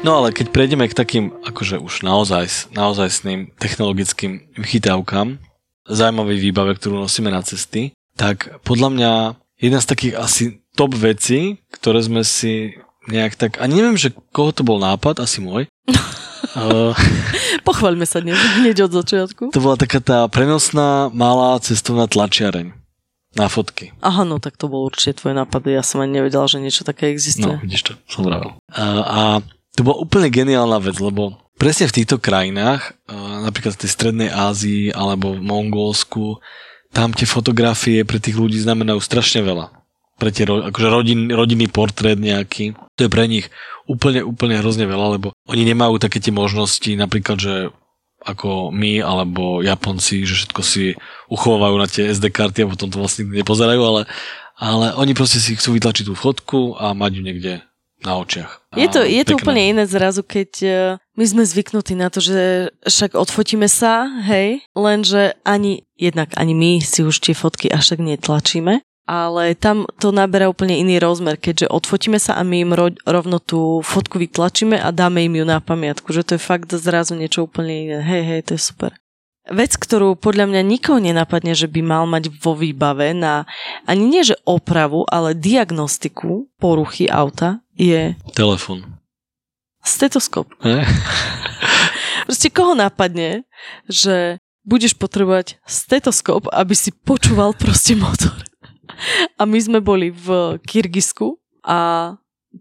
[0.02, 5.38] No ale keď prejdeme k takým akože už naozaj, naozajstným technologickým chytávkam,
[5.86, 9.12] zaujímavej výbave, ktorú nosíme na cesty, tak podľa mňa
[9.60, 12.74] jedna z takých asi top veci, ktoré sme si
[13.10, 15.66] nejak tak, ani neviem, že koho to bol nápad, asi môj.
[16.56, 16.94] uh,
[17.68, 19.44] Pochvaľme sa dnes, hneď od začiatku.
[19.54, 22.74] To bola taká tá prenosná malá cestovná tlačiareň
[23.32, 23.96] na fotky.
[24.04, 27.08] Aha, no tak to bol určite tvoj nápad, ja som ani nevedel, že niečo také
[27.08, 27.48] existuje.
[27.48, 28.60] No, vidíš to, som vravel.
[28.68, 29.20] Uh, a
[29.72, 34.28] to bola úplne geniálna vec, lebo presne v týchto krajinách, uh, napríklad v tej strednej
[34.28, 36.44] Ázii alebo v Mongolsku,
[36.92, 39.81] tam tie fotografie pre tých ľudí znamenajú strašne veľa
[40.22, 42.78] pre tie akože rodin, rodinný portrét nejaký.
[42.94, 43.50] To je pre nich
[43.90, 47.54] úplne, úplne hrozne veľa, lebo oni nemajú také tie možnosti, napríklad, že
[48.22, 50.94] ako my alebo Japonci, že všetko si
[51.26, 54.02] uchovávajú na tie SD karty a potom to vlastne nepozerajú, ale,
[54.62, 57.52] ale oni proste si chcú vytlačiť tú fotku a mať ju niekde
[58.06, 58.78] na očiach.
[58.78, 60.70] Je to, je to úplne iné zrazu, keď e,
[61.18, 66.70] my sme zvyknutí na to, že však odfotíme sa, hej, lenže ani, jednak ani my
[66.82, 71.70] si už tie fotky až tak netlačíme ale tam to naberá úplne iný rozmer, keďže
[71.70, 75.58] odfotíme sa a my im ro- rovno tú fotku vytlačíme a dáme im ju na
[75.58, 77.98] pamiatku, že to je fakt zrazu niečo úplne iné.
[77.98, 78.90] Hej, hej, to je super.
[79.50, 83.42] Vec, ktorú podľa mňa nikoho nenapadne, že by mal mať vo výbave na
[83.90, 88.14] ani nie že opravu, ale diagnostiku poruchy auta je...
[88.38, 89.02] Telefón.
[89.82, 90.46] Stetoskop.
[92.30, 93.42] Proste koho napadne,
[93.90, 98.51] že budeš potrebovať stetoskop, aby si počúval proste motor.
[99.40, 102.12] A my sme boli v Kyrgyzsku a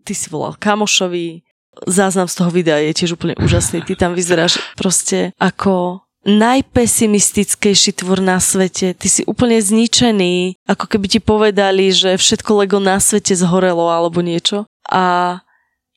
[0.05, 1.41] ty si volal kamošovi,
[1.87, 3.81] záznam z toho videa je tiež úplne úžasný.
[3.81, 8.93] Ty tam vyzeráš proste ako najpesimistickejší tvor na svete.
[8.93, 14.21] Ty si úplne zničený, ako keby ti povedali, že všetko Lego na svete zhorelo alebo
[14.21, 14.69] niečo.
[14.85, 15.37] A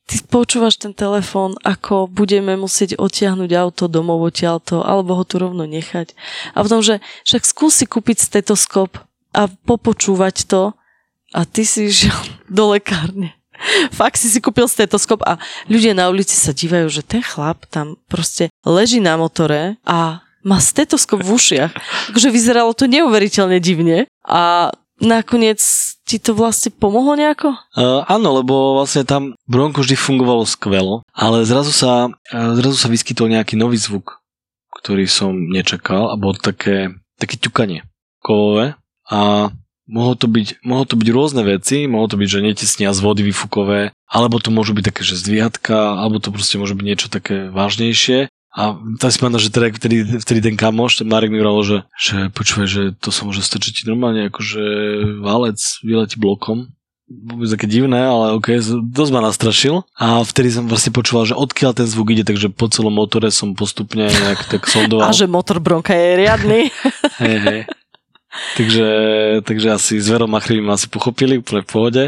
[0.09, 5.69] ty počúvaš ten telefón, ako budeme musieť odtiahnuť auto domov odtiaľto, alebo ho tu rovno
[5.69, 6.17] nechať.
[6.57, 8.97] A potom, že však skúsi kúpiť stetoskop,
[9.35, 10.71] a popočúvať to
[11.35, 12.15] a ty si išiel
[12.57, 13.35] do lekárne.
[13.91, 15.39] Fakt si si kúpil stetoskop a
[15.71, 20.59] ľudia na ulici sa dívajú, že ten chlap tam proste leží na motore a má
[20.59, 21.71] stetoskop v ušiach.
[22.11, 25.59] Takže vyzeralo to neuveriteľne divne a nakoniec
[26.05, 27.55] ti to vlastne pomohlo nejako?
[27.75, 32.91] Uh, áno, lebo vlastne tam Bronko vždy fungovalo skvelo, ale zrazu sa, uh, zrazu sa
[32.91, 34.21] vyskytol nejaký nový zvuk,
[34.83, 37.87] ktorý som nečakal a bol také, také ťukanie
[38.21, 38.77] kovové
[39.09, 39.51] a
[39.85, 43.21] mohlo to, byť, mohlo to byť rôzne veci, mohlo to byť, že netesnia z vody
[43.21, 47.49] vyfukové, alebo to môžu byť také, že zdvíhatka, alebo to proste môže byť niečo také
[47.53, 48.29] vážnejšie.
[48.55, 51.79] A tak si pamätám, že teda, vtedy, vtedy ten kamoš, ten Marek mi hovoril, že,
[51.99, 54.63] že počúvaj, že to sa môže ti normálne akože
[55.19, 56.71] válec vyletí blokom.
[57.05, 58.55] Vôbec také divné, ale ok,
[58.95, 59.83] dosť ma nastrašil.
[59.99, 63.59] A vtedy som vlastne počúval, že odkiaľ ten zvuk ide, takže po celom motore som
[63.59, 65.11] postupne nejak tak sondoval.
[65.11, 66.71] A že motor Bronka je riadny.
[67.21, 67.61] hej, hej.
[68.55, 68.87] Takže,
[69.47, 72.03] takže asi s Verom Machrivým asi pochopili úplne v pohode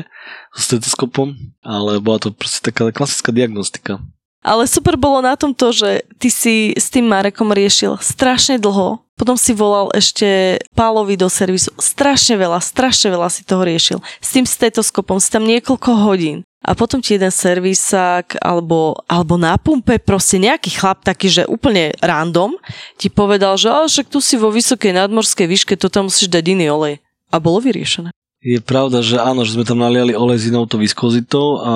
[0.51, 3.99] so stetoskopom, ale bola to proste taká klasická diagnostika.
[4.43, 9.07] Ale super bolo na tom to, že ty si s tým Marekom riešil strašne dlho
[9.17, 11.73] potom si volal ešte Pálovi do servisu.
[11.81, 13.97] Strašne veľa, strašne veľa si toho riešil.
[14.21, 16.45] S tým stetoskopom si tam niekoľko hodín.
[16.67, 21.95] A potom ti jeden servisák alebo, alebo na pumpe proste nejaký chlap taký, že úplne
[22.03, 22.59] random
[22.99, 26.67] ti povedal, že však tu si vo vysokej nadmorskej výške, to tam musíš dať iný
[26.67, 26.95] olej.
[27.31, 28.11] A bolo vyriešené.
[28.43, 31.73] Je pravda, že áno, že sme tam naliali olej s inou to viskozitou a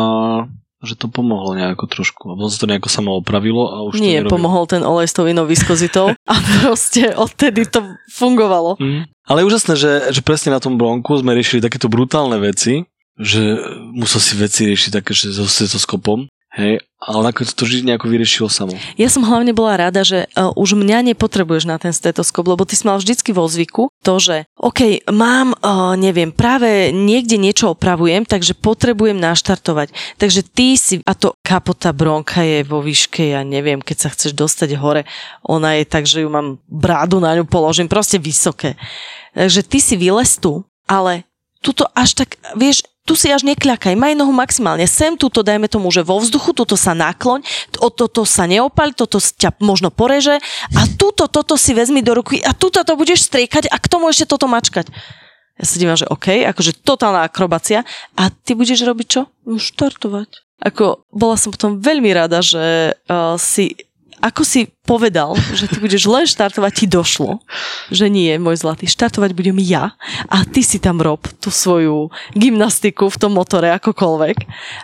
[0.81, 2.33] že to pomohlo nejako trošku.
[2.33, 5.13] A potom sa to nejako samo opravilo a už Nie, to pomohol ten olej s
[5.13, 8.75] tou inou viskozitou a proste odtedy to fungovalo.
[8.81, 9.05] Mm.
[9.29, 12.83] Ale je úžasné, že, že presne na tom blonku sme riešili takéto brutálne veci,
[13.21, 13.61] že
[13.93, 18.51] musel si veci riešiť také, že so stetoskopom Hej, ale nakoniec to žiť nejako vyriešilo
[18.51, 18.75] samo.
[18.99, 22.75] Ja som hlavne bola rada, že uh, už mňa nepotrebuješ na ten stetoskop, lebo ty
[22.75, 28.27] si mal vždycky vo zvyku to, že OK, mám, uh, neviem, práve niekde niečo opravujem,
[28.27, 29.95] takže potrebujem naštartovať.
[30.19, 34.35] Takže ty si, a to kapota bronka je vo výške, ja neviem, keď sa chceš
[34.35, 35.07] dostať hore,
[35.47, 38.75] ona je tak, že ju mám brádu na ňu položím, proste vysoké.
[39.39, 41.23] Takže ty si vylez tu, ale
[41.63, 45.89] tuto až tak, vieš, tu si až nekľakaj, maj nohu maximálne sem, tuto dajme tomu,
[45.89, 47.41] že vo vzduchu, tuto sa nakloň,
[47.81, 50.37] o toto sa neopal, toto ťa možno poreže
[50.77, 54.09] a tuto, toto si vezmi do ruky a tuto to budeš striekať a k tomu
[54.13, 54.93] ešte toto mačkať.
[55.57, 57.85] Ja sa dívam, že OK, akože totálna akrobácia
[58.17, 59.21] a ty budeš robiť čo?
[59.45, 60.41] No, štartovať.
[60.61, 63.73] Ako, bola som potom veľmi rada, že uh, si
[64.21, 67.41] ako si povedal, že ty budeš len štartovať, ti došlo,
[67.89, 69.97] že nie, môj zlatý, štartovať budem ja
[70.29, 74.37] a ty si tam rob tú svoju gymnastiku v tom motore akokoľvek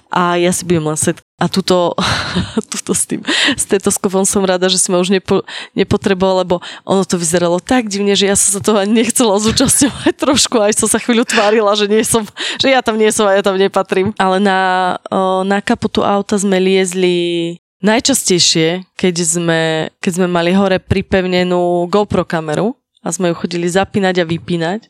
[0.09, 1.93] a ja si budem len set a tuto,
[2.73, 3.21] tuto s tým
[3.53, 5.45] stetoskopom som rada, že si ma už nepo,
[5.77, 10.13] nepotreboval, lebo ono to vyzeralo tak divne, že ja som sa toho ani nechcela zúčastňovať
[10.25, 12.25] trošku, aj som sa chvíľu tvárila, že, nie som,
[12.57, 14.17] že ja tam nie som a ja tam nepatrím.
[14.17, 14.97] Ale na,
[15.45, 19.61] na kapotu auta sme liezli Najčastejšie, keď sme,
[20.01, 22.73] keď sme mali hore pripevnenú GoPro kameru
[23.05, 24.89] a sme ju chodili zapínať a vypínať,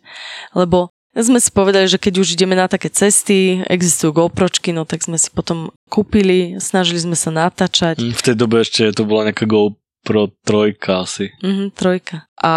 [0.56, 5.02] lebo sme si povedali, že keď už ideme na také cesty, existujú GoPročky, no tak
[5.02, 7.97] sme si potom kúpili, snažili sme sa natáčať.
[7.97, 11.34] Mm, v tej dobe ešte to bola nejaká GoPro trojka asi.
[11.41, 12.30] Mhm, trojka.
[12.38, 12.54] A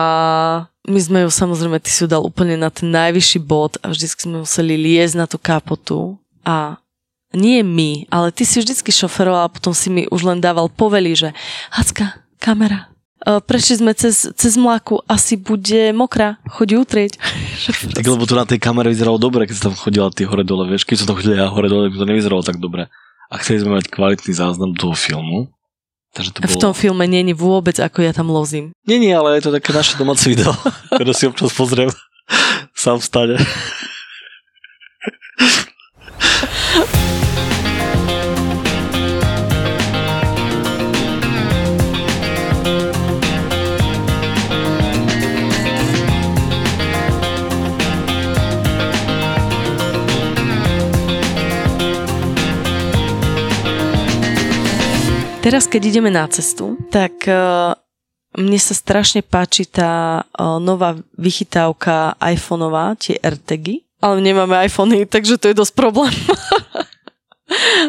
[0.84, 4.06] my sme ju samozrejme, ty si ju dal úplne na ten najvyšší bod a vždy
[4.12, 6.76] sme museli liezť na tú kapotu a
[7.30, 11.14] nie my, ale ty si vždycky šoferoval a potom si mi už len dával povely,
[11.14, 11.28] že
[11.70, 12.90] Hacka, kamera,
[13.22, 17.12] e, prešli sme cez, cez mláku, asi bude mokrá, choď utrieť.
[17.94, 20.66] Tak lebo to na tej kamere vyzeralo dobre, keď sa tam chodila ty hore dole,
[20.66, 22.88] vieš, keď som tam chodil ja hore dole, to nevyzeralo tak dobre.
[23.30, 25.52] A chceli sme mať kvalitný záznam toho filmu.
[26.10, 26.50] Takže to bolo...
[26.50, 28.74] V tom filme není vôbec, ako ja tam lozím.
[28.82, 30.50] Nie, ale je to také naše domáce video,
[30.90, 31.92] ktoré si občas pozriem
[32.74, 33.38] sám stane.
[55.50, 57.74] Teraz, keď ideme na cestu, tak uh,
[58.38, 65.36] mne sa strašne páči tá uh, nová vychytávka iPhoneová, tie AirTagy, ale nemáme iPhony, takže
[65.36, 66.12] to je dosť problém.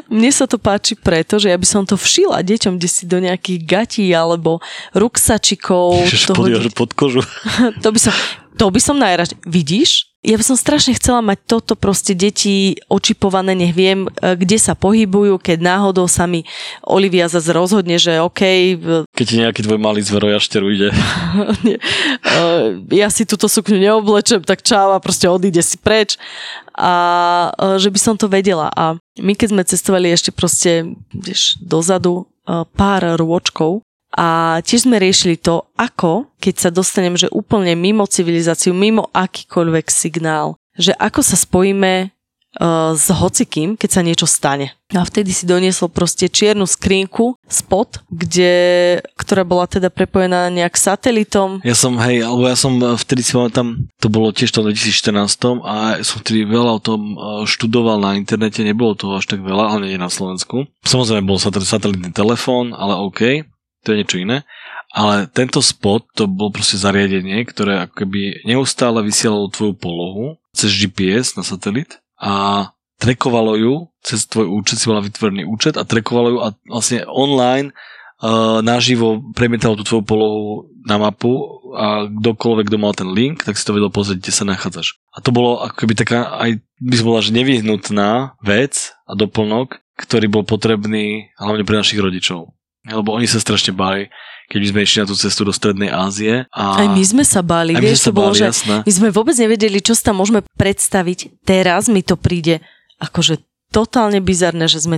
[0.09, 3.21] Mne sa to páči preto, že ja by som to všila deťom, kde si do
[3.21, 4.57] nejakých gatí alebo
[4.97, 6.01] ruksačikov.
[6.09, 6.33] Ježiš, to
[6.73, 7.21] pod kožu.
[7.83, 8.13] to by som,
[8.57, 9.35] to by som najraž...
[9.47, 10.11] Vidíš?
[10.21, 14.77] Ja by som strašne chcela mať toto proste deti očipované, nech viem, e, kde sa
[14.77, 16.45] pohybujú, keď náhodou sa mi
[16.85, 18.77] Olivia zase rozhodne, že OK.
[19.17, 20.89] Keď ti nejaký tvoj malý zverojašter ujde.
[22.31, 26.15] E, ja si túto sukňu neoblečem, tak čau a proste odíde si preč.
[26.77, 26.93] A
[27.57, 28.69] e, že by som to vedela.
[28.71, 35.39] A my keď sme cestovali ešte proste, vieš, dozadu, pár rôčkov, a tiež sme riešili
[35.39, 41.39] to, ako, keď sa dostanem, že úplne mimo civilizáciu, mimo akýkoľvek signál, že ako sa
[41.39, 42.11] spojíme
[42.59, 44.75] uh, s hocikým, keď sa niečo stane.
[44.91, 51.63] A vtedy si doniesol proste čiernu skrinku spot, kde, ktorá bola teda prepojená nejak satelitom.
[51.63, 55.63] Ja som, hej, alebo ja som eh, vtedy si tam, to bolo tiež v 2014
[55.63, 59.79] a som vtedy veľa o tom eh, študoval na internete, nebolo toho až tak veľa,
[59.79, 60.67] ale nie na Slovensku.
[60.83, 63.47] Samozrejme bol satelitný telefón, ale OK
[63.81, 64.45] to je niečo iné.
[64.91, 71.39] Ale tento spot, to bol proste zariadenie, ktoré akoby neustále vysielalo tvoju polohu cez GPS
[71.39, 72.67] na satelit a
[72.99, 73.73] trekovalo ju
[74.03, 79.23] cez tvoj účet, si mala vytvorený účet a trekovalo ju a vlastne online uh, naživo
[79.31, 80.45] premietalo tú tvoju polohu
[80.83, 84.43] na mapu a kdokoľvek, kto mal ten link, tak si to vedel pozrieť, kde sa
[84.43, 84.99] nachádzaš.
[85.15, 90.27] A to bolo akoby taká, aj by som bola, že nevyhnutná vec a doplnok, ktorý
[90.27, 92.51] bol potrebný hlavne pre našich rodičov
[92.89, 94.09] lebo oni sa strašne báli,
[94.49, 96.49] keď by sme išli na tú cestu do Strednej Ázie.
[96.49, 96.81] A...
[96.81, 98.75] Aj my sme sa báli, my vieš, sme sa to bolo, báli, že jasné.
[98.81, 101.45] my sme vôbec nevedeli, čo si tam môžeme predstaviť.
[101.45, 102.65] Teraz mi to príde
[102.97, 103.37] akože
[103.69, 104.97] totálne bizarné, že sme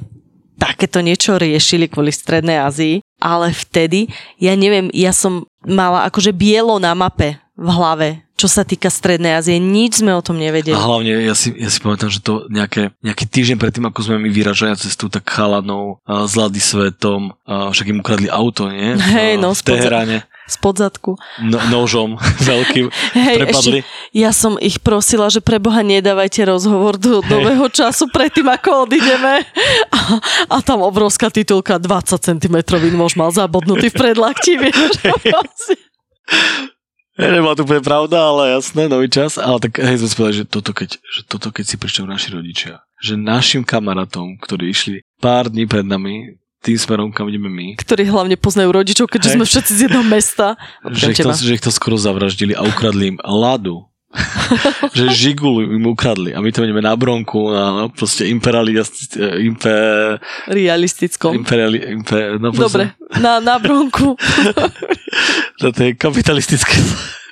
[0.56, 4.08] takéto niečo riešili kvôli Strednej Ázii, ale vtedy,
[4.40, 9.38] ja neviem, ja som mala akože bielo na mape v hlave, čo sa týka Strednej
[9.38, 9.62] Ázie.
[9.62, 10.74] Nič sme o tom nevedeli.
[10.74, 14.18] A hlavne, ja si, ja si pamätám, že to nejaké, nejaký týždeň predtým, ako sme
[14.18, 18.98] my vyražali cestu, tak chalanov a s Lady Svetom, a však im ukradli auto, nie?
[19.16, 20.18] Hej, no, v Teheráne.
[20.44, 21.16] Spod zadku.
[21.40, 22.20] No, nožom
[22.52, 23.80] veľkým Hej, prepadli.
[23.80, 28.90] ešte, ja som ich prosila, že pre Boha nedávajte rozhovor do nového času predtým, ako
[28.90, 29.46] odídeme.
[29.94, 30.00] A,
[30.52, 32.58] a tam obrovská titulka 20 cm
[32.98, 35.00] nôž mal zabodnutý v predlakti, vieš.
[35.00, 35.16] Ja,
[37.14, 39.38] Nebola to úplne pravda, ale jasné, nový čas.
[39.38, 42.82] Ale tak hej, sme povedali, že toto keď, že toto keď si prišli naši rodičia,
[42.98, 48.08] že našim kamarátom, ktorí išli pár dní pred nami, tým smerom, kam ideme my, ktorí
[48.08, 49.36] hlavne poznajú rodičov, keďže Hej.
[49.36, 50.56] sme všetci z jedného mesta.
[50.96, 53.86] že ich, to, že ich to skoro zavraždili a ukradli im ladu.
[54.98, 58.78] že žigulu im ukradli a my tam ideme na bronku na no, proste imperiali,
[59.42, 59.74] impe,
[60.46, 61.34] Realistickom.
[61.34, 64.14] imperiali, impe, no Dobre, na, na bronku.
[65.64, 66.84] na tej kapitalistickej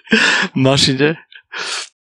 [0.67, 1.19] mašine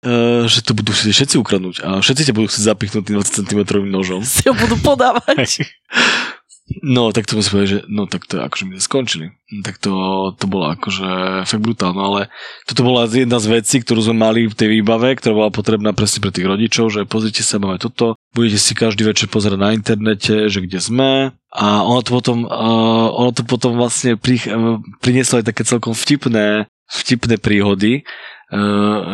[0.06, 3.40] uh, že to budú chcieť všetci ukradnúť a všetci ťa budú chcieť zapichnúť tým 20
[3.42, 4.22] cm nožom.
[4.22, 5.66] Si ho budú podávať.
[6.80, 9.28] No, tak to sme si povedali, že no tak to akože my skončili.
[9.68, 9.92] Tak to,
[10.40, 12.22] to bolo akože fakt brutálne, ale
[12.64, 16.24] toto bola jedna z vecí, ktorú sme mali v tej výbave, ktorá bola potrebná presne
[16.24, 20.48] pre tých rodičov, že pozrite sa, máme toto, budete si každý večer pozerať na internete,
[20.48, 21.12] že kde sme
[21.52, 25.92] a ono to potom, uh, ono to potom vlastne pri, uh, prinieslo aj také celkom
[25.92, 28.08] vtipné, vtipné príhody,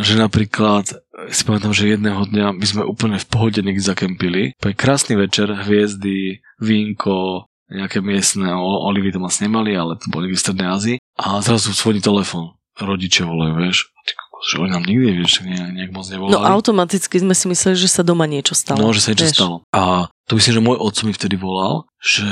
[0.02, 0.90] že napríklad
[1.30, 4.58] si pamätám, že jedného dňa my sme úplne v pohode niekde zakempili.
[4.58, 10.40] Je krásny večer, hviezdy, vínko, nejaké miestne olivy tam asi nemali, ale to boli v
[10.40, 10.98] Strednej Ázii.
[11.20, 12.56] A zrazu zvoní telefon.
[12.78, 13.90] Rodiče volajú, vieš.
[13.98, 16.34] A ty kokos, že oni nám nikdy, vieš, nejak, nejak moc nevolali.
[16.38, 18.78] No automaticky sme si mysleli, že sa doma niečo stalo.
[18.78, 19.38] No, že sa niečo vieš.
[19.42, 19.56] stalo.
[19.74, 22.30] A to myslím, že môj otco mi vtedy volal, že,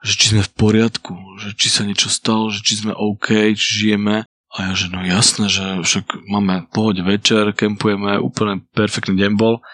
[0.00, 1.12] že či sme v poriadku,
[1.44, 4.24] že či sa niečo stalo, že či sme OK, či žijeme.
[4.52, 9.64] A ja, že no jasné, že však máme pohode večer, kempujeme, úplne perfektný deň bol.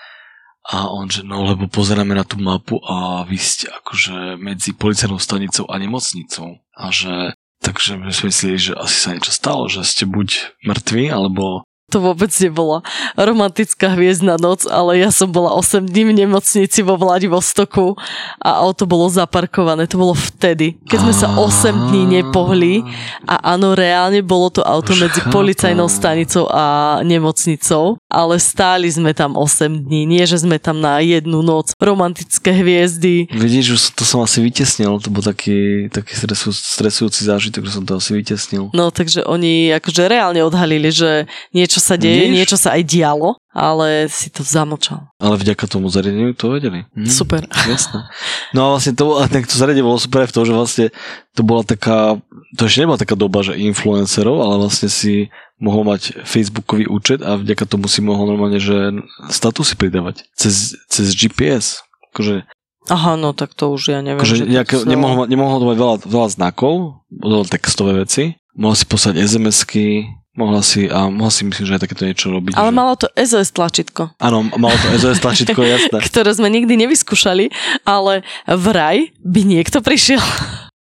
[0.68, 5.16] A on, že no, lebo pozeráme na tú mapu a vy ste akože medzi policajnou
[5.16, 6.61] stanicou a nemocnicou.
[6.76, 11.11] A že Takže my sme mysleli, že asi sa niečo stalo, že ste buď mŕtvi,
[11.11, 12.84] alebo To vôbec nebola
[13.16, 17.97] romantická hviezdna noc, ale ja som bola 8 dní v nemocnici vo Vladivostoku
[18.45, 19.89] a auto bolo zaparkované.
[19.89, 22.84] To bolo vtedy, keď sme sa 8 dní nepohli
[23.24, 29.16] a áno, reálne bolo to auto Už medzi policajnou stanicou a nemocnicou, ale stáli sme
[29.16, 31.72] tam 8 dní, nie že sme tam na jednu noc.
[31.80, 33.32] Romantické hviezdy.
[33.32, 37.84] Vidíš, že to som asi vytesnil, to bol taký, taký stresu, stresujúci zážitok, že som
[37.89, 38.68] to asi vytesnil.
[38.76, 41.24] No takže oni akože reálne odhalili, že
[41.57, 42.35] niečo sa deje, Vidíš?
[42.35, 45.09] niečo sa aj dialo, ale si to zamlčal.
[45.16, 46.85] Ale vďaka tomu zariadeniu to vedeli.
[46.93, 47.47] Hm, Super.
[47.70, 48.07] Jasné.
[48.51, 50.87] No a vlastne to, tak to zariadenie bolo super aj v tom, že vlastne
[51.33, 52.18] to bola taká,
[52.53, 57.35] to ešte nebola taká doba, že influencerov, ale vlastne si mohol mať Facebookový účet a
[57.35, 58.95] vďaka tomu si mohol normálne, že
[59.26, 61.83] statusy pridávať cez, cez GPS.
[62.11, 62.47] Akože,
[62.89, 64.16] Aha, no tak to už ja neviem.
[64.16, 66.72] akože nejaké, sa- nemohol, nemohol to mať veľa, veľa znakov,
[67.11, 70.09] bolo textové veci, mohol si poslať SMS-ky,
[70.39, 72.55] mohla si, a mohla si myslím, že aj takéto niečo robiť.
[72.55, 72.78] Ale že...
[72.78, 75.99] malo to SOS tlačítko, Áno, malo to SOS tlačítko, jasné.
[75.99, 77.51] ktoré sme nikdy nevyskúšali,
[77.82, 80.22] ale vraj by niekto prišiel.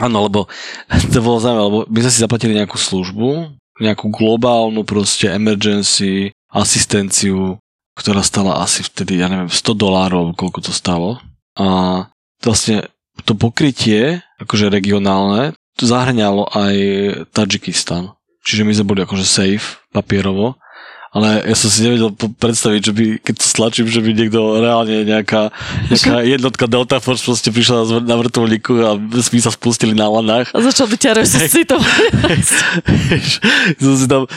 [0.04, 0.52] Áno, lebo
[0.92, 7.56] to bolo zaujímavé, lebo my sme si zaplatili nejakú službu, nejakú globálnu proste emergency asistenciu,
[7.96, 11.24] ktorá stala asi vtedy, ja neviem, 100 dolárov, koľko to stalo.
[11.56, 12.08] A
[12.44, 12.92] vlastne
[13.24, 16.76] to pokrytie, akože regionálne, to zahrňalo aj
[17.32, 18.16] Tadžikistan.
[18.46, 20.56] Čiže my sme boli akože safe papierovo,
[21.16, 25.08] ale ja som si nevedel predstaviť, že by, keď to stlačím, že by niekto reálne
[25.08, 25.48] nejaká,
[25.88, 30.52] nejaká jednotka Delta Force proste prišla na vrtulníku a my sa spustili na lanách.
[30.52, 32.44] A začal by ťa resuscitovať.
[33.80, 34.28] Som si tam,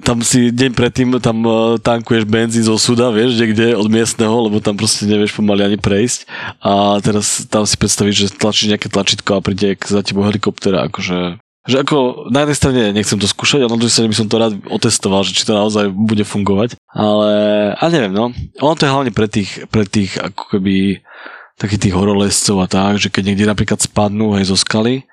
[0.00, 4.64] tam si deň predtým tam eh, tankuješ benzín zo súda, vieš, niekde od miestneho, lebo
[4.64, 6.24] tam proste nevieš pomaly ani prejsť.
[6.64, 10.72] A teraz tam si predstavíš, že tlačíš nejaké tlačítko a príde k- za tebou helikopter,
[10.72, 11.36] akože
[11.68, 14.40] že ako na jednej strane nechcem to skúšať, a na druhej strane by som to
[14.40, 16.80] rád otestoval, že či to naozaj bude fungovať.
[16.96, 17.30] Ale,
[17.76, 18.32] a neviem, no.
[18.64, 21.04] Ono to je hlavne pre tých, pre tých ako keby
[21.60, 25.04] takých tých horolezcov a tak, že keď niekde napríklad spadnú hej zo skaly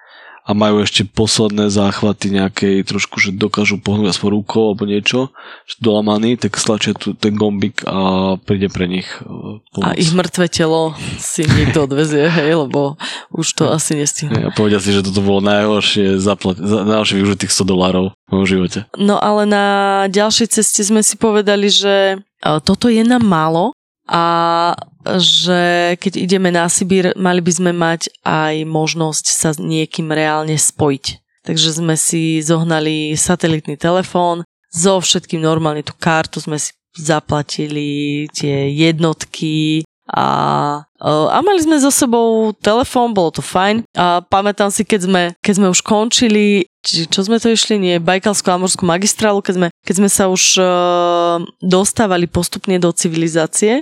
[0.46, 5.34] a majú ešte posledné záchvaty nejakej trošku, že dokážu pohnúť aspoň rukou alebo niečo,
[5.66, 9.90] že dolamaný, tak stlačia tu ten gombik a príde pre nich uh, pomoc.
[9.90, 12.94] A ich mŕtve telo si niekto odvezie, hej, lebo
[13.34, 14.38] už to asi nestihnú.
[14.46, 18.80] A povedia si, že toto bolo najhoršie, zaplat, najhoršie využitých 100 dolárov v mojom živote.
[19.02, 19.66] No ale na
[20.14, 22.22] ďalšej ceste sme si povedali, že
[22.62, 23.74] toto je nám málo
[24.06, 24.78] a
[25.22, 30.58] že keď ideme na Sibír, mali by sme mať aj možnosť sa s niekým reálne
[30.58, 31.06] spojiť.
[31.46, 34.42] Takže sme si zohnali satelitný telefón,
[34.74, 41.90] so všetkým normálne tú kartu sme si zaplatili, tie jednotky a, a mali sme so
[41.90, 43.82] sebou telefón, bolo to fajn.
[43.98, 47.98] A pamätám si, keď sme, keď sme už končili, či, čo sme to išli, nie,
[47.98, 53.82] Bajkalskú a morskú magistrálu, keď sme, keď sme sa už uh, dostávali postupne do civilizácie,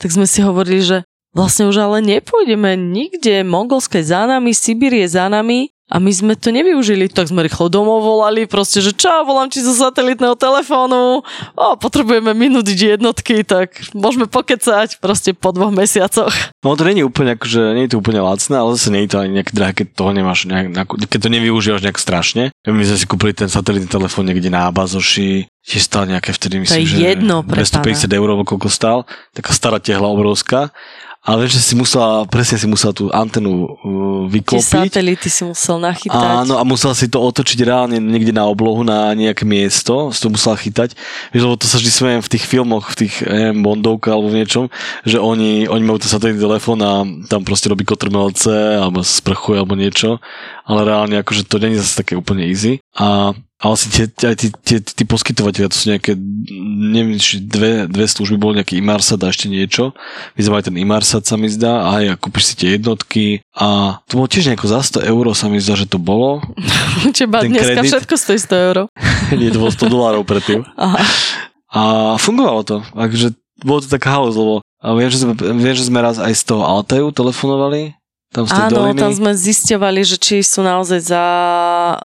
[0.00, 0.98] tak sme si hovorili, že
[1.36, 6.34] vlastne už ale nepôjdeme nikde, Mongolské za nami, Sibír je za nami a my sme
[6.34, 11.22] to nevyužili, tak sme rýchlo domov volali, proste, že čau, volám ti zo satelitného telefónu,
[11.54, 16.34] o, potrebujeme minútiť jednotky, tak môžeme pokecať proste po dvoch mesiacoch.
[16.66, 19.22] No to je úplne, akože, nie je to úplne lacné, ale zase nie je to
[19.22, 20.74] ani nejaké drahé, keď toho nemáš nejak,
[21.06, 22.50] keď to nevyužívaš nejak strašne.
[22.66, 26.82] My sme si kúpili ten satelitný telefón niekde na Abazoši, tiež stál nejaké vtedy, myslím,
[26.82, 28.98] to je jedno, že 250 eur, koľko stál,
[29.34, 30.74] taká stará tehla obrovská
[31.26, 34.62] ale že si musela, presne si musela tú antenu uh, vyklopiť.
[34.62, 36.14] Tie satelity si musel nachytať.
[36.14, 40.30] Áno, a musela si to otočiť reálne niekde na oblohu, na nejaké miesto, si to
[40.30, 40.94] musela chytať.
[41.34, 44.38] Vieš, lebo to sa vždy smejem v tých filmoch, v tých, neviem, Bondovka alebo v
[44.38, 44.64] niečom,
[45.02, 49.74] že oni, oni majú ten satelitný telefón a tam proste robí kotrmelce, alebo sprchuje, alebo
[49.74, 50.22] niečo.
[50.62, 52.78] Ale reálne akože to není zase také úplne easy.
[52.94, 56.12] A ale si tie, aj tí, tie, tí poskytovateľia, to sú nejaké,
[56.92, 59.96] neviem, či dve, dve služby, bol nejaký Imarsat a ešte niečo.
[60.36, 64.28] Aj ten Imarsat sa mi zdá, a aj kúpiš si tie jednotky a to bolo
[64.28, 66.44] tiež nejako za 100 eur sa mi zdá, že to bolo.
[67.16, 67.90] Teba ten dneska kredit.
[67.96, 68.76] všetko stojí 100 eur.
[69.40, 70.60] Nie, to bolo 100 dolárov predtým.
[70.76, 71.00] Aha.
[71.72, 71.80] A
[72.20, 72.76] fungovalo to.
[72.92, 73.32] Takže
[73.64, 74.60] bolo to taká house, lebo
[75.00, 77.96] viem, že sme, viem, že sme raz aj z toho Altaju telefonovali
[78.34, 79.00] tam z Áno, doliny.
[79.00, 81.24] tam sme zisťovali, že či sú naozaj za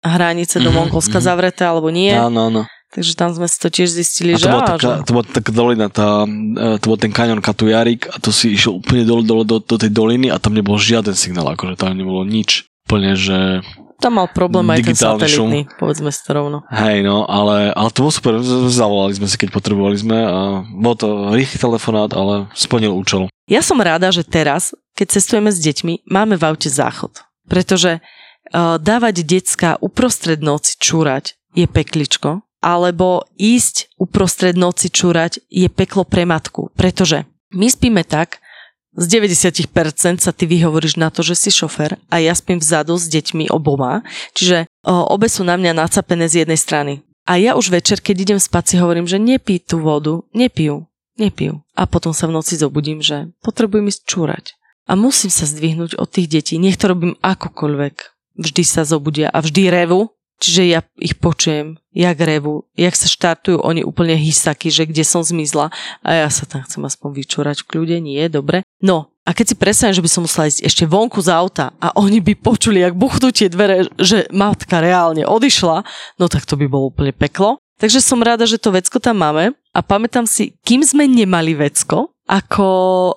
[0.06, 1.28] hranice do mm-hmm, Mongolska mm-hmm.
[1.28, 2.14] zavreté alebo nie.
[2.14, 2.62] Áno, áno.
[2.92, 4.52] Takže tam sme si to tiež zistili, a to že...
[4.52, 5.08] Bola taká, že...
[5.08, 8.84] To bola taká dolina, tá, e, to bol ten kanion Katujarik a to si išiel
[8.84, 12.28] úplne dole, dole do, do tej doliny a tam nebol žiaden signál, akože tam nebolo
[12.28, 12.68] nič.
[12.92, 13.64] Úplne, že
[14.02, 15.78] tam mal problém aj ten satelitný, šum.
[15.78, 16.66] povedzme si to rovno.
[16.74, 18.34] Hej, no, ale, ale to bolo super,
[18.74, 23.30] zavolali sme si, keď potrebovali sme a bol to rýchly telefonát, ale splnil účel.
[23.46, 27.26] Ja som rada, že teraz, keď cestujeme s deťmi, máme v aute záchod.
[27.50, 35.66] Pretože uh, dávať decka uprostred noci čúrať je pekličko, alebo ísť uprostred noci čúrať je
[35.74, 36.70] peklo pre matku.
[36.78, 38.46] Pretože my spíme tak,
[38.94, 43.10] z 90% sa ty vyhovoríš na to, že si šofer a ja spím vzadu s
[43.10, 46.94] deťmi oboma, čiže o, obe sú na mňa nacapené z jednej strany.
[47.24, 51.64] A ja už večer, keď idem spať, si hovorím, že nepí tú vodu, nepijú, nepijú.
[51.72, 54.46] A potom sa v noci zobudím, že potrebujem ísť čúrať.
[54.90, 57.96] A musím sa zdvihnúť od tých detí, nech to robím akokoľvek.
[58.42, 60.10] Vždy sa zobudia a vždy revu,
[60.42, 65.22] čiže ja ich počujem, jak revu, jak sa štartujú oni úplne hysaky, že kde som
[65.22, 65.70] zmizla
[66.02, 68.66] a ja sa tam chcem aspoň vyčúrať v kľude, nie, dobre.
[68.82, 71.94] No a keď si predstavím, že by som musela ísť ešte vonku z auta a
[71.94, 75.86] oni by počuli, jak buchnú tie dvere, že matka reálne odišla,
[76.18, 77.62] no tak to by bolo úplne peklo.
[77.78, 82.14] Takže som rada, že to vecko tam máme a pamätám si, kým sme nemali vecko,
[82.32, 82.68] ako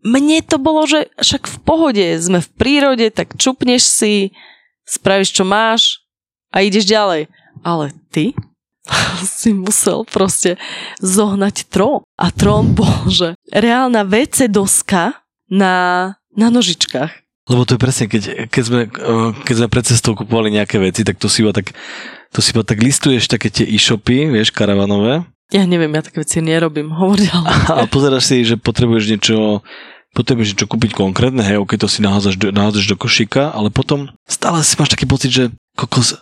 [0.03, 4.35] mne to bolo, že však v pohode, sme v prírode, tak čupneš si,
[4.83, 6.03] spravíš čo máš
[6.51, 7.31] a ideš ďalej.
[7.63, 8.35] Ale ty
[9.39, 10.59] si musel proste
[10.99, 12.03] zohnať trón.
[12.19, 17.23] A trón bol, že reálna WC doska na, na nožičkách.
[17.45, 21.07] Lebo to je presne, keď, keď, sme, eh, keď sme pred cestou kupovali nejaké veci,
[21.07, 21.77] tak to si iba tak,
[22.33, 25.23] to si iba tak listuješ také tie e-shopy, vieš, karavanové.
[25.53, 27.33] Ja neviem, ja také veci nerobím, hovoril.
[27.33, 29.37] A, a pozeráš si, že potrebuješ niečo,
[30.17, 34.09] potrebuješ niečo kúpiť konkrétne, hej, ok, to si nahádzaš do, nahádzaš do košíka, ale potom
[34.25, 35.45] stále si máš taký pocit, že
[35.77, 36.17] kokos,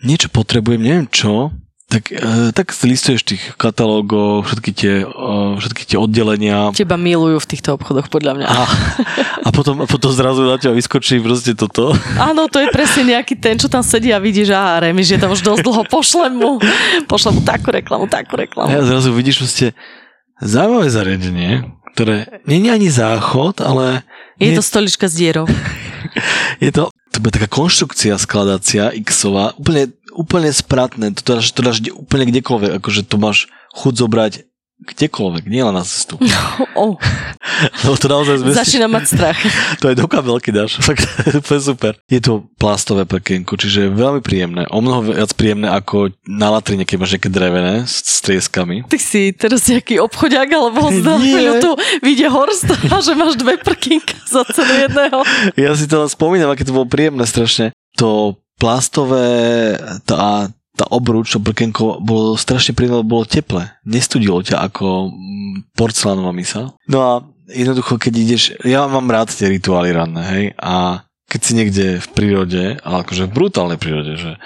[0.00, 1.52] niečo potrebujem, neviem čo,
[1.92, 6.72] tak, e, tak listuješ tých katalógov, všetky tie, e, všetky tie oddelenia.
[6.72, 8.46] Teba milujú v týchto obchodoch, podľa mňa.
[8.48, 8.60] A,
[9.52, 11.92] potom, a potom zrazu na teba vyskočí proste toto.
[12.16, 15.20] Áno, to je presne nejaký ten, čo tam sedí a vidí, že aha, Remi, že
[15.20, 16.56] tam už dosť dlho, pošlem mu,
[17.04, 18.72] pošlem mu takú reklamu, takú reklamu.
[18.72, 19.66] A zrazu vidíš proste
[20.40, 21.50] zaujímavé zariadenie,
[21.92, 24.02] ktoré nie je ani záchod, ale...
[24.40, 25.44] Je, je to stolička s dierou.
[26.64, 31.80] je to, to bude taká konštrukcia skladacia X-ová, úplne úplne spratné, to dáš, to dáš
[31.96, 34.32] úplne kdekoľvek, akože to máš chuť zobrať
[34.82, 36.18] kdekoľvek, nielen na cestu.
[36.72, 36.96] Oh.
[37.84, 38.58] Lebo to naozaj zmestíš.
[38.64, 39.38] Začína mať strach.
[39.82, 40.80] to je do kabelky dáš.
[40.88, 41.04] Fakt,
[41.44, 41.92] to je super.
[42.08, 44.64] Je to plastové prkienko, čiže je veľmi príjemné.
[44.72, 48.88] O mnoho viac príjemné ako na latrine, keď máš nejaké drevené s trieskami.
[48.88, 51.14] Ty si teraz nejaký obchodiak, alebo za
[51.60, 51.70] tu
[52.00, 55.18] vyjde Horst a že máš dve prkínka za cenu jedného.
[55.60, 57.76] Ja si to spomínam, aké to bolo príjemné strašne.
[58.00, 59.76] To plastové,
[60.06, 60.48] tá,
[60.82, 63.70] tá obruč, to prkenko bolo strašne príjemné, bolo teple.
[63.86, 66.74] Nestudilo ťa ako mm, porcelánová misa.
[66.90, 67.10] No a
[67.46, 72.08] jednoducho, keď ideš, ja mám rád tie rituály ranné, hej, a keď si niekde v
[72.12, 74.36] prírode, ale akože v brutálnej prírode, že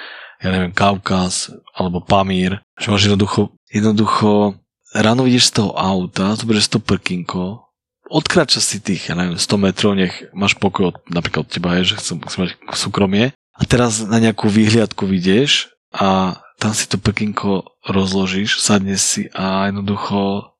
[0.44, 4.60] ja neviem, Kaukaz alebo Pamír, že máš jednoducho, jednoducho
[4.92, 7.66] ráno vidíš z toho auta, zoberieš to prkinko,
[8.12, 11.96] odkrača si tých, ja neviem, 100 metrov, nech máš pokoj od, napríklad od teba, hej,
[11.96, 17.00] že chcem, chcem mať súkromie a teraz na nejakú výhliadku vidieš a tam si to
[17.00, 20.52] prkinko rozložíš, sadneš si a jednoducho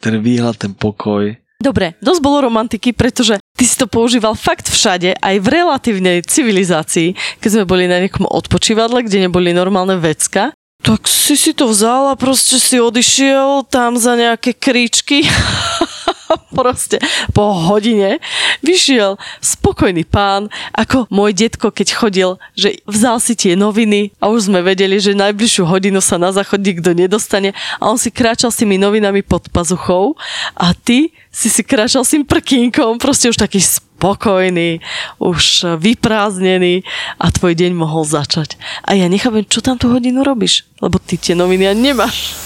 [0.00, 1.36] ten výhľad, ten pokoj.
[1.60, 7.40] Dobre, dosť bolo romantiky, pretože ty si to používal fakt všade, aj v relatívnej civilizácii,
[7.40, 10.52] keď sme boli na nejakom odpočívadle, kde neboli normálne vecka,
[10.84, 15.24] tak si si to vzal a proste si odišiel tam za nejaké kríčky
[16.58, 17.00] proste
[17.32, 18.18] po hodine
[18.60, 24.52] vyšiel spokojný pán, ako môj detko, keď chodil, že vzal si tie noviny a už
[24.52, 28.60] sme vedeli, že najbližšiu hodinu sa na záchod nikto nedostane a on si kráčal s
[28.60, 30.14] tými novinami pod pazuchou
[30.58, 34.78] a ty si si kráčal s tým prkínkom, proste už taký spokojný,
[35.18, 36.86] už vyprázdnený
[37.18, 38.54] a tvoj deň mohol začať.
[38.86, 42.38] A ja nechápem, čo tam tú hodinu robíš, lebo ty tie noviny ani nemáš.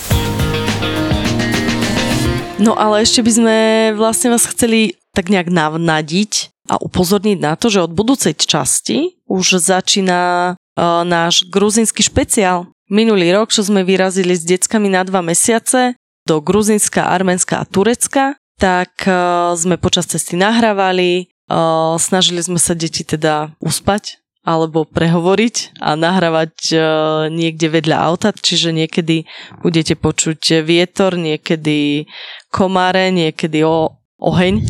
[2.59, 3.57] No ale ešte by sme
[3.95, 9.63] vlastne vás chceli tak nejak navnadiť a upozorniť na to, že od budúcej časti už
[9.63, 12.67] začína uh, náš gruzinský špeciál.
[12.91, 15.95] Minulý rok, čo sme vyrazili s deckami na dva mesiace
[16.27, 22.75] do Gruzinska, Arménska a Turecka, tak uh, sme počas cesty nahrávali, uh, snažili sme sa
[22.75, 24.19] deti teda uspať,
[24.49, 26.81] alebo prehovoriť a nahrávať uh,
[27.29, 29.29] niekde vedľa auta, čiže niekedy
[29.61, 32.09] budete počuť vietor, niekedy
[32.49, 34.65] komáre, niekedy o, oheň.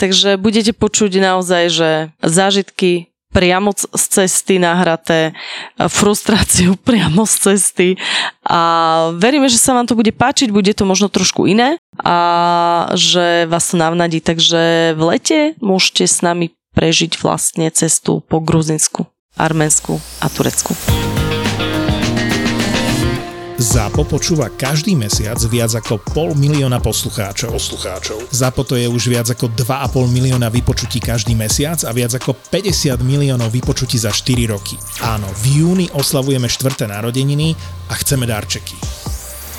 [0.00, 1.90] Takže budete počuť naozaj, že
[2.24, 5.36] zážitky priamo z cesty nahraté,
[5.76, 7.88] frustráciu priamo z cesty
[8.48, 8.60] a
[9.12, 12.16] veríme, že sa vám to bude páčiť, bude to možno trošku iné a
[12.96, 19.08] že vás to navnadí, takže v lete môžete s nami prežiť vlastne cestu po Gruzinsku,
[19.40, 20.76] Arménsku a Turecku.
[23.56, 27.56] ZAPO počúva každý mesiac viac ako pol milióna poslucháčov.
[27.56, 28.28] poslucháčov.
[28.28, 33.00] ZAPO to je už viac ako 2,5 milióna vypočutí každý mesiac a viac ako 50
[33.00, 34.76] miliónov vypočutí za 4 roky.
[35.00, 36.84] Áno, v júni oslavujeme 4.
[36.84, 37.56] narodeniny
[37.88, 38.95] a chceme darčeky.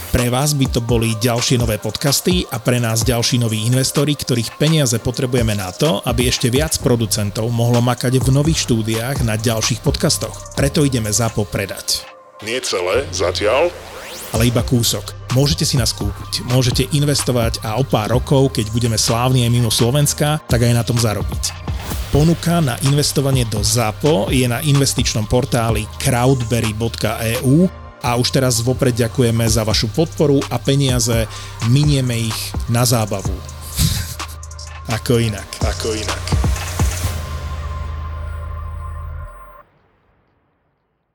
[0.08, 4.56] Pre vás by to boli ďalšie nové podcasty a pre nás ďalší noví investori, ktorých
[4.56, 9.84] peniaze potrebujeme na to, aby ešte viac producentov mohlo makať v nových štúdiách na ďalších
[9.84, 10.56] podcastoch.
[10.56, 12.08] Preto ideme ZAPO predať.
[12.40, 13.68] Nie celé, zatiaľ.
[14.32, 15.12] Ale iba kúsok.
[15.36, 19.68] Môžete si nás kúpiť, môžete investovať a o pár rokov, keď budeme slávni aj mimo
[19.68, 21.52] Slovenska, tak aj na tom zarobiť.
[22.16, 29.46] Ponuka na investovanie do ZAPO je na investičnom portáli crowdberry.eu a už teraz vopred ďakujeme
[29.50, 31.26] za vašu podporu a peniaze
[31.72, 32.40] minieme ich
[32.70, 33.34] na zábavu.
[34.98, 35.48] Ako inak.
[35.64, 36.67] Ako inak.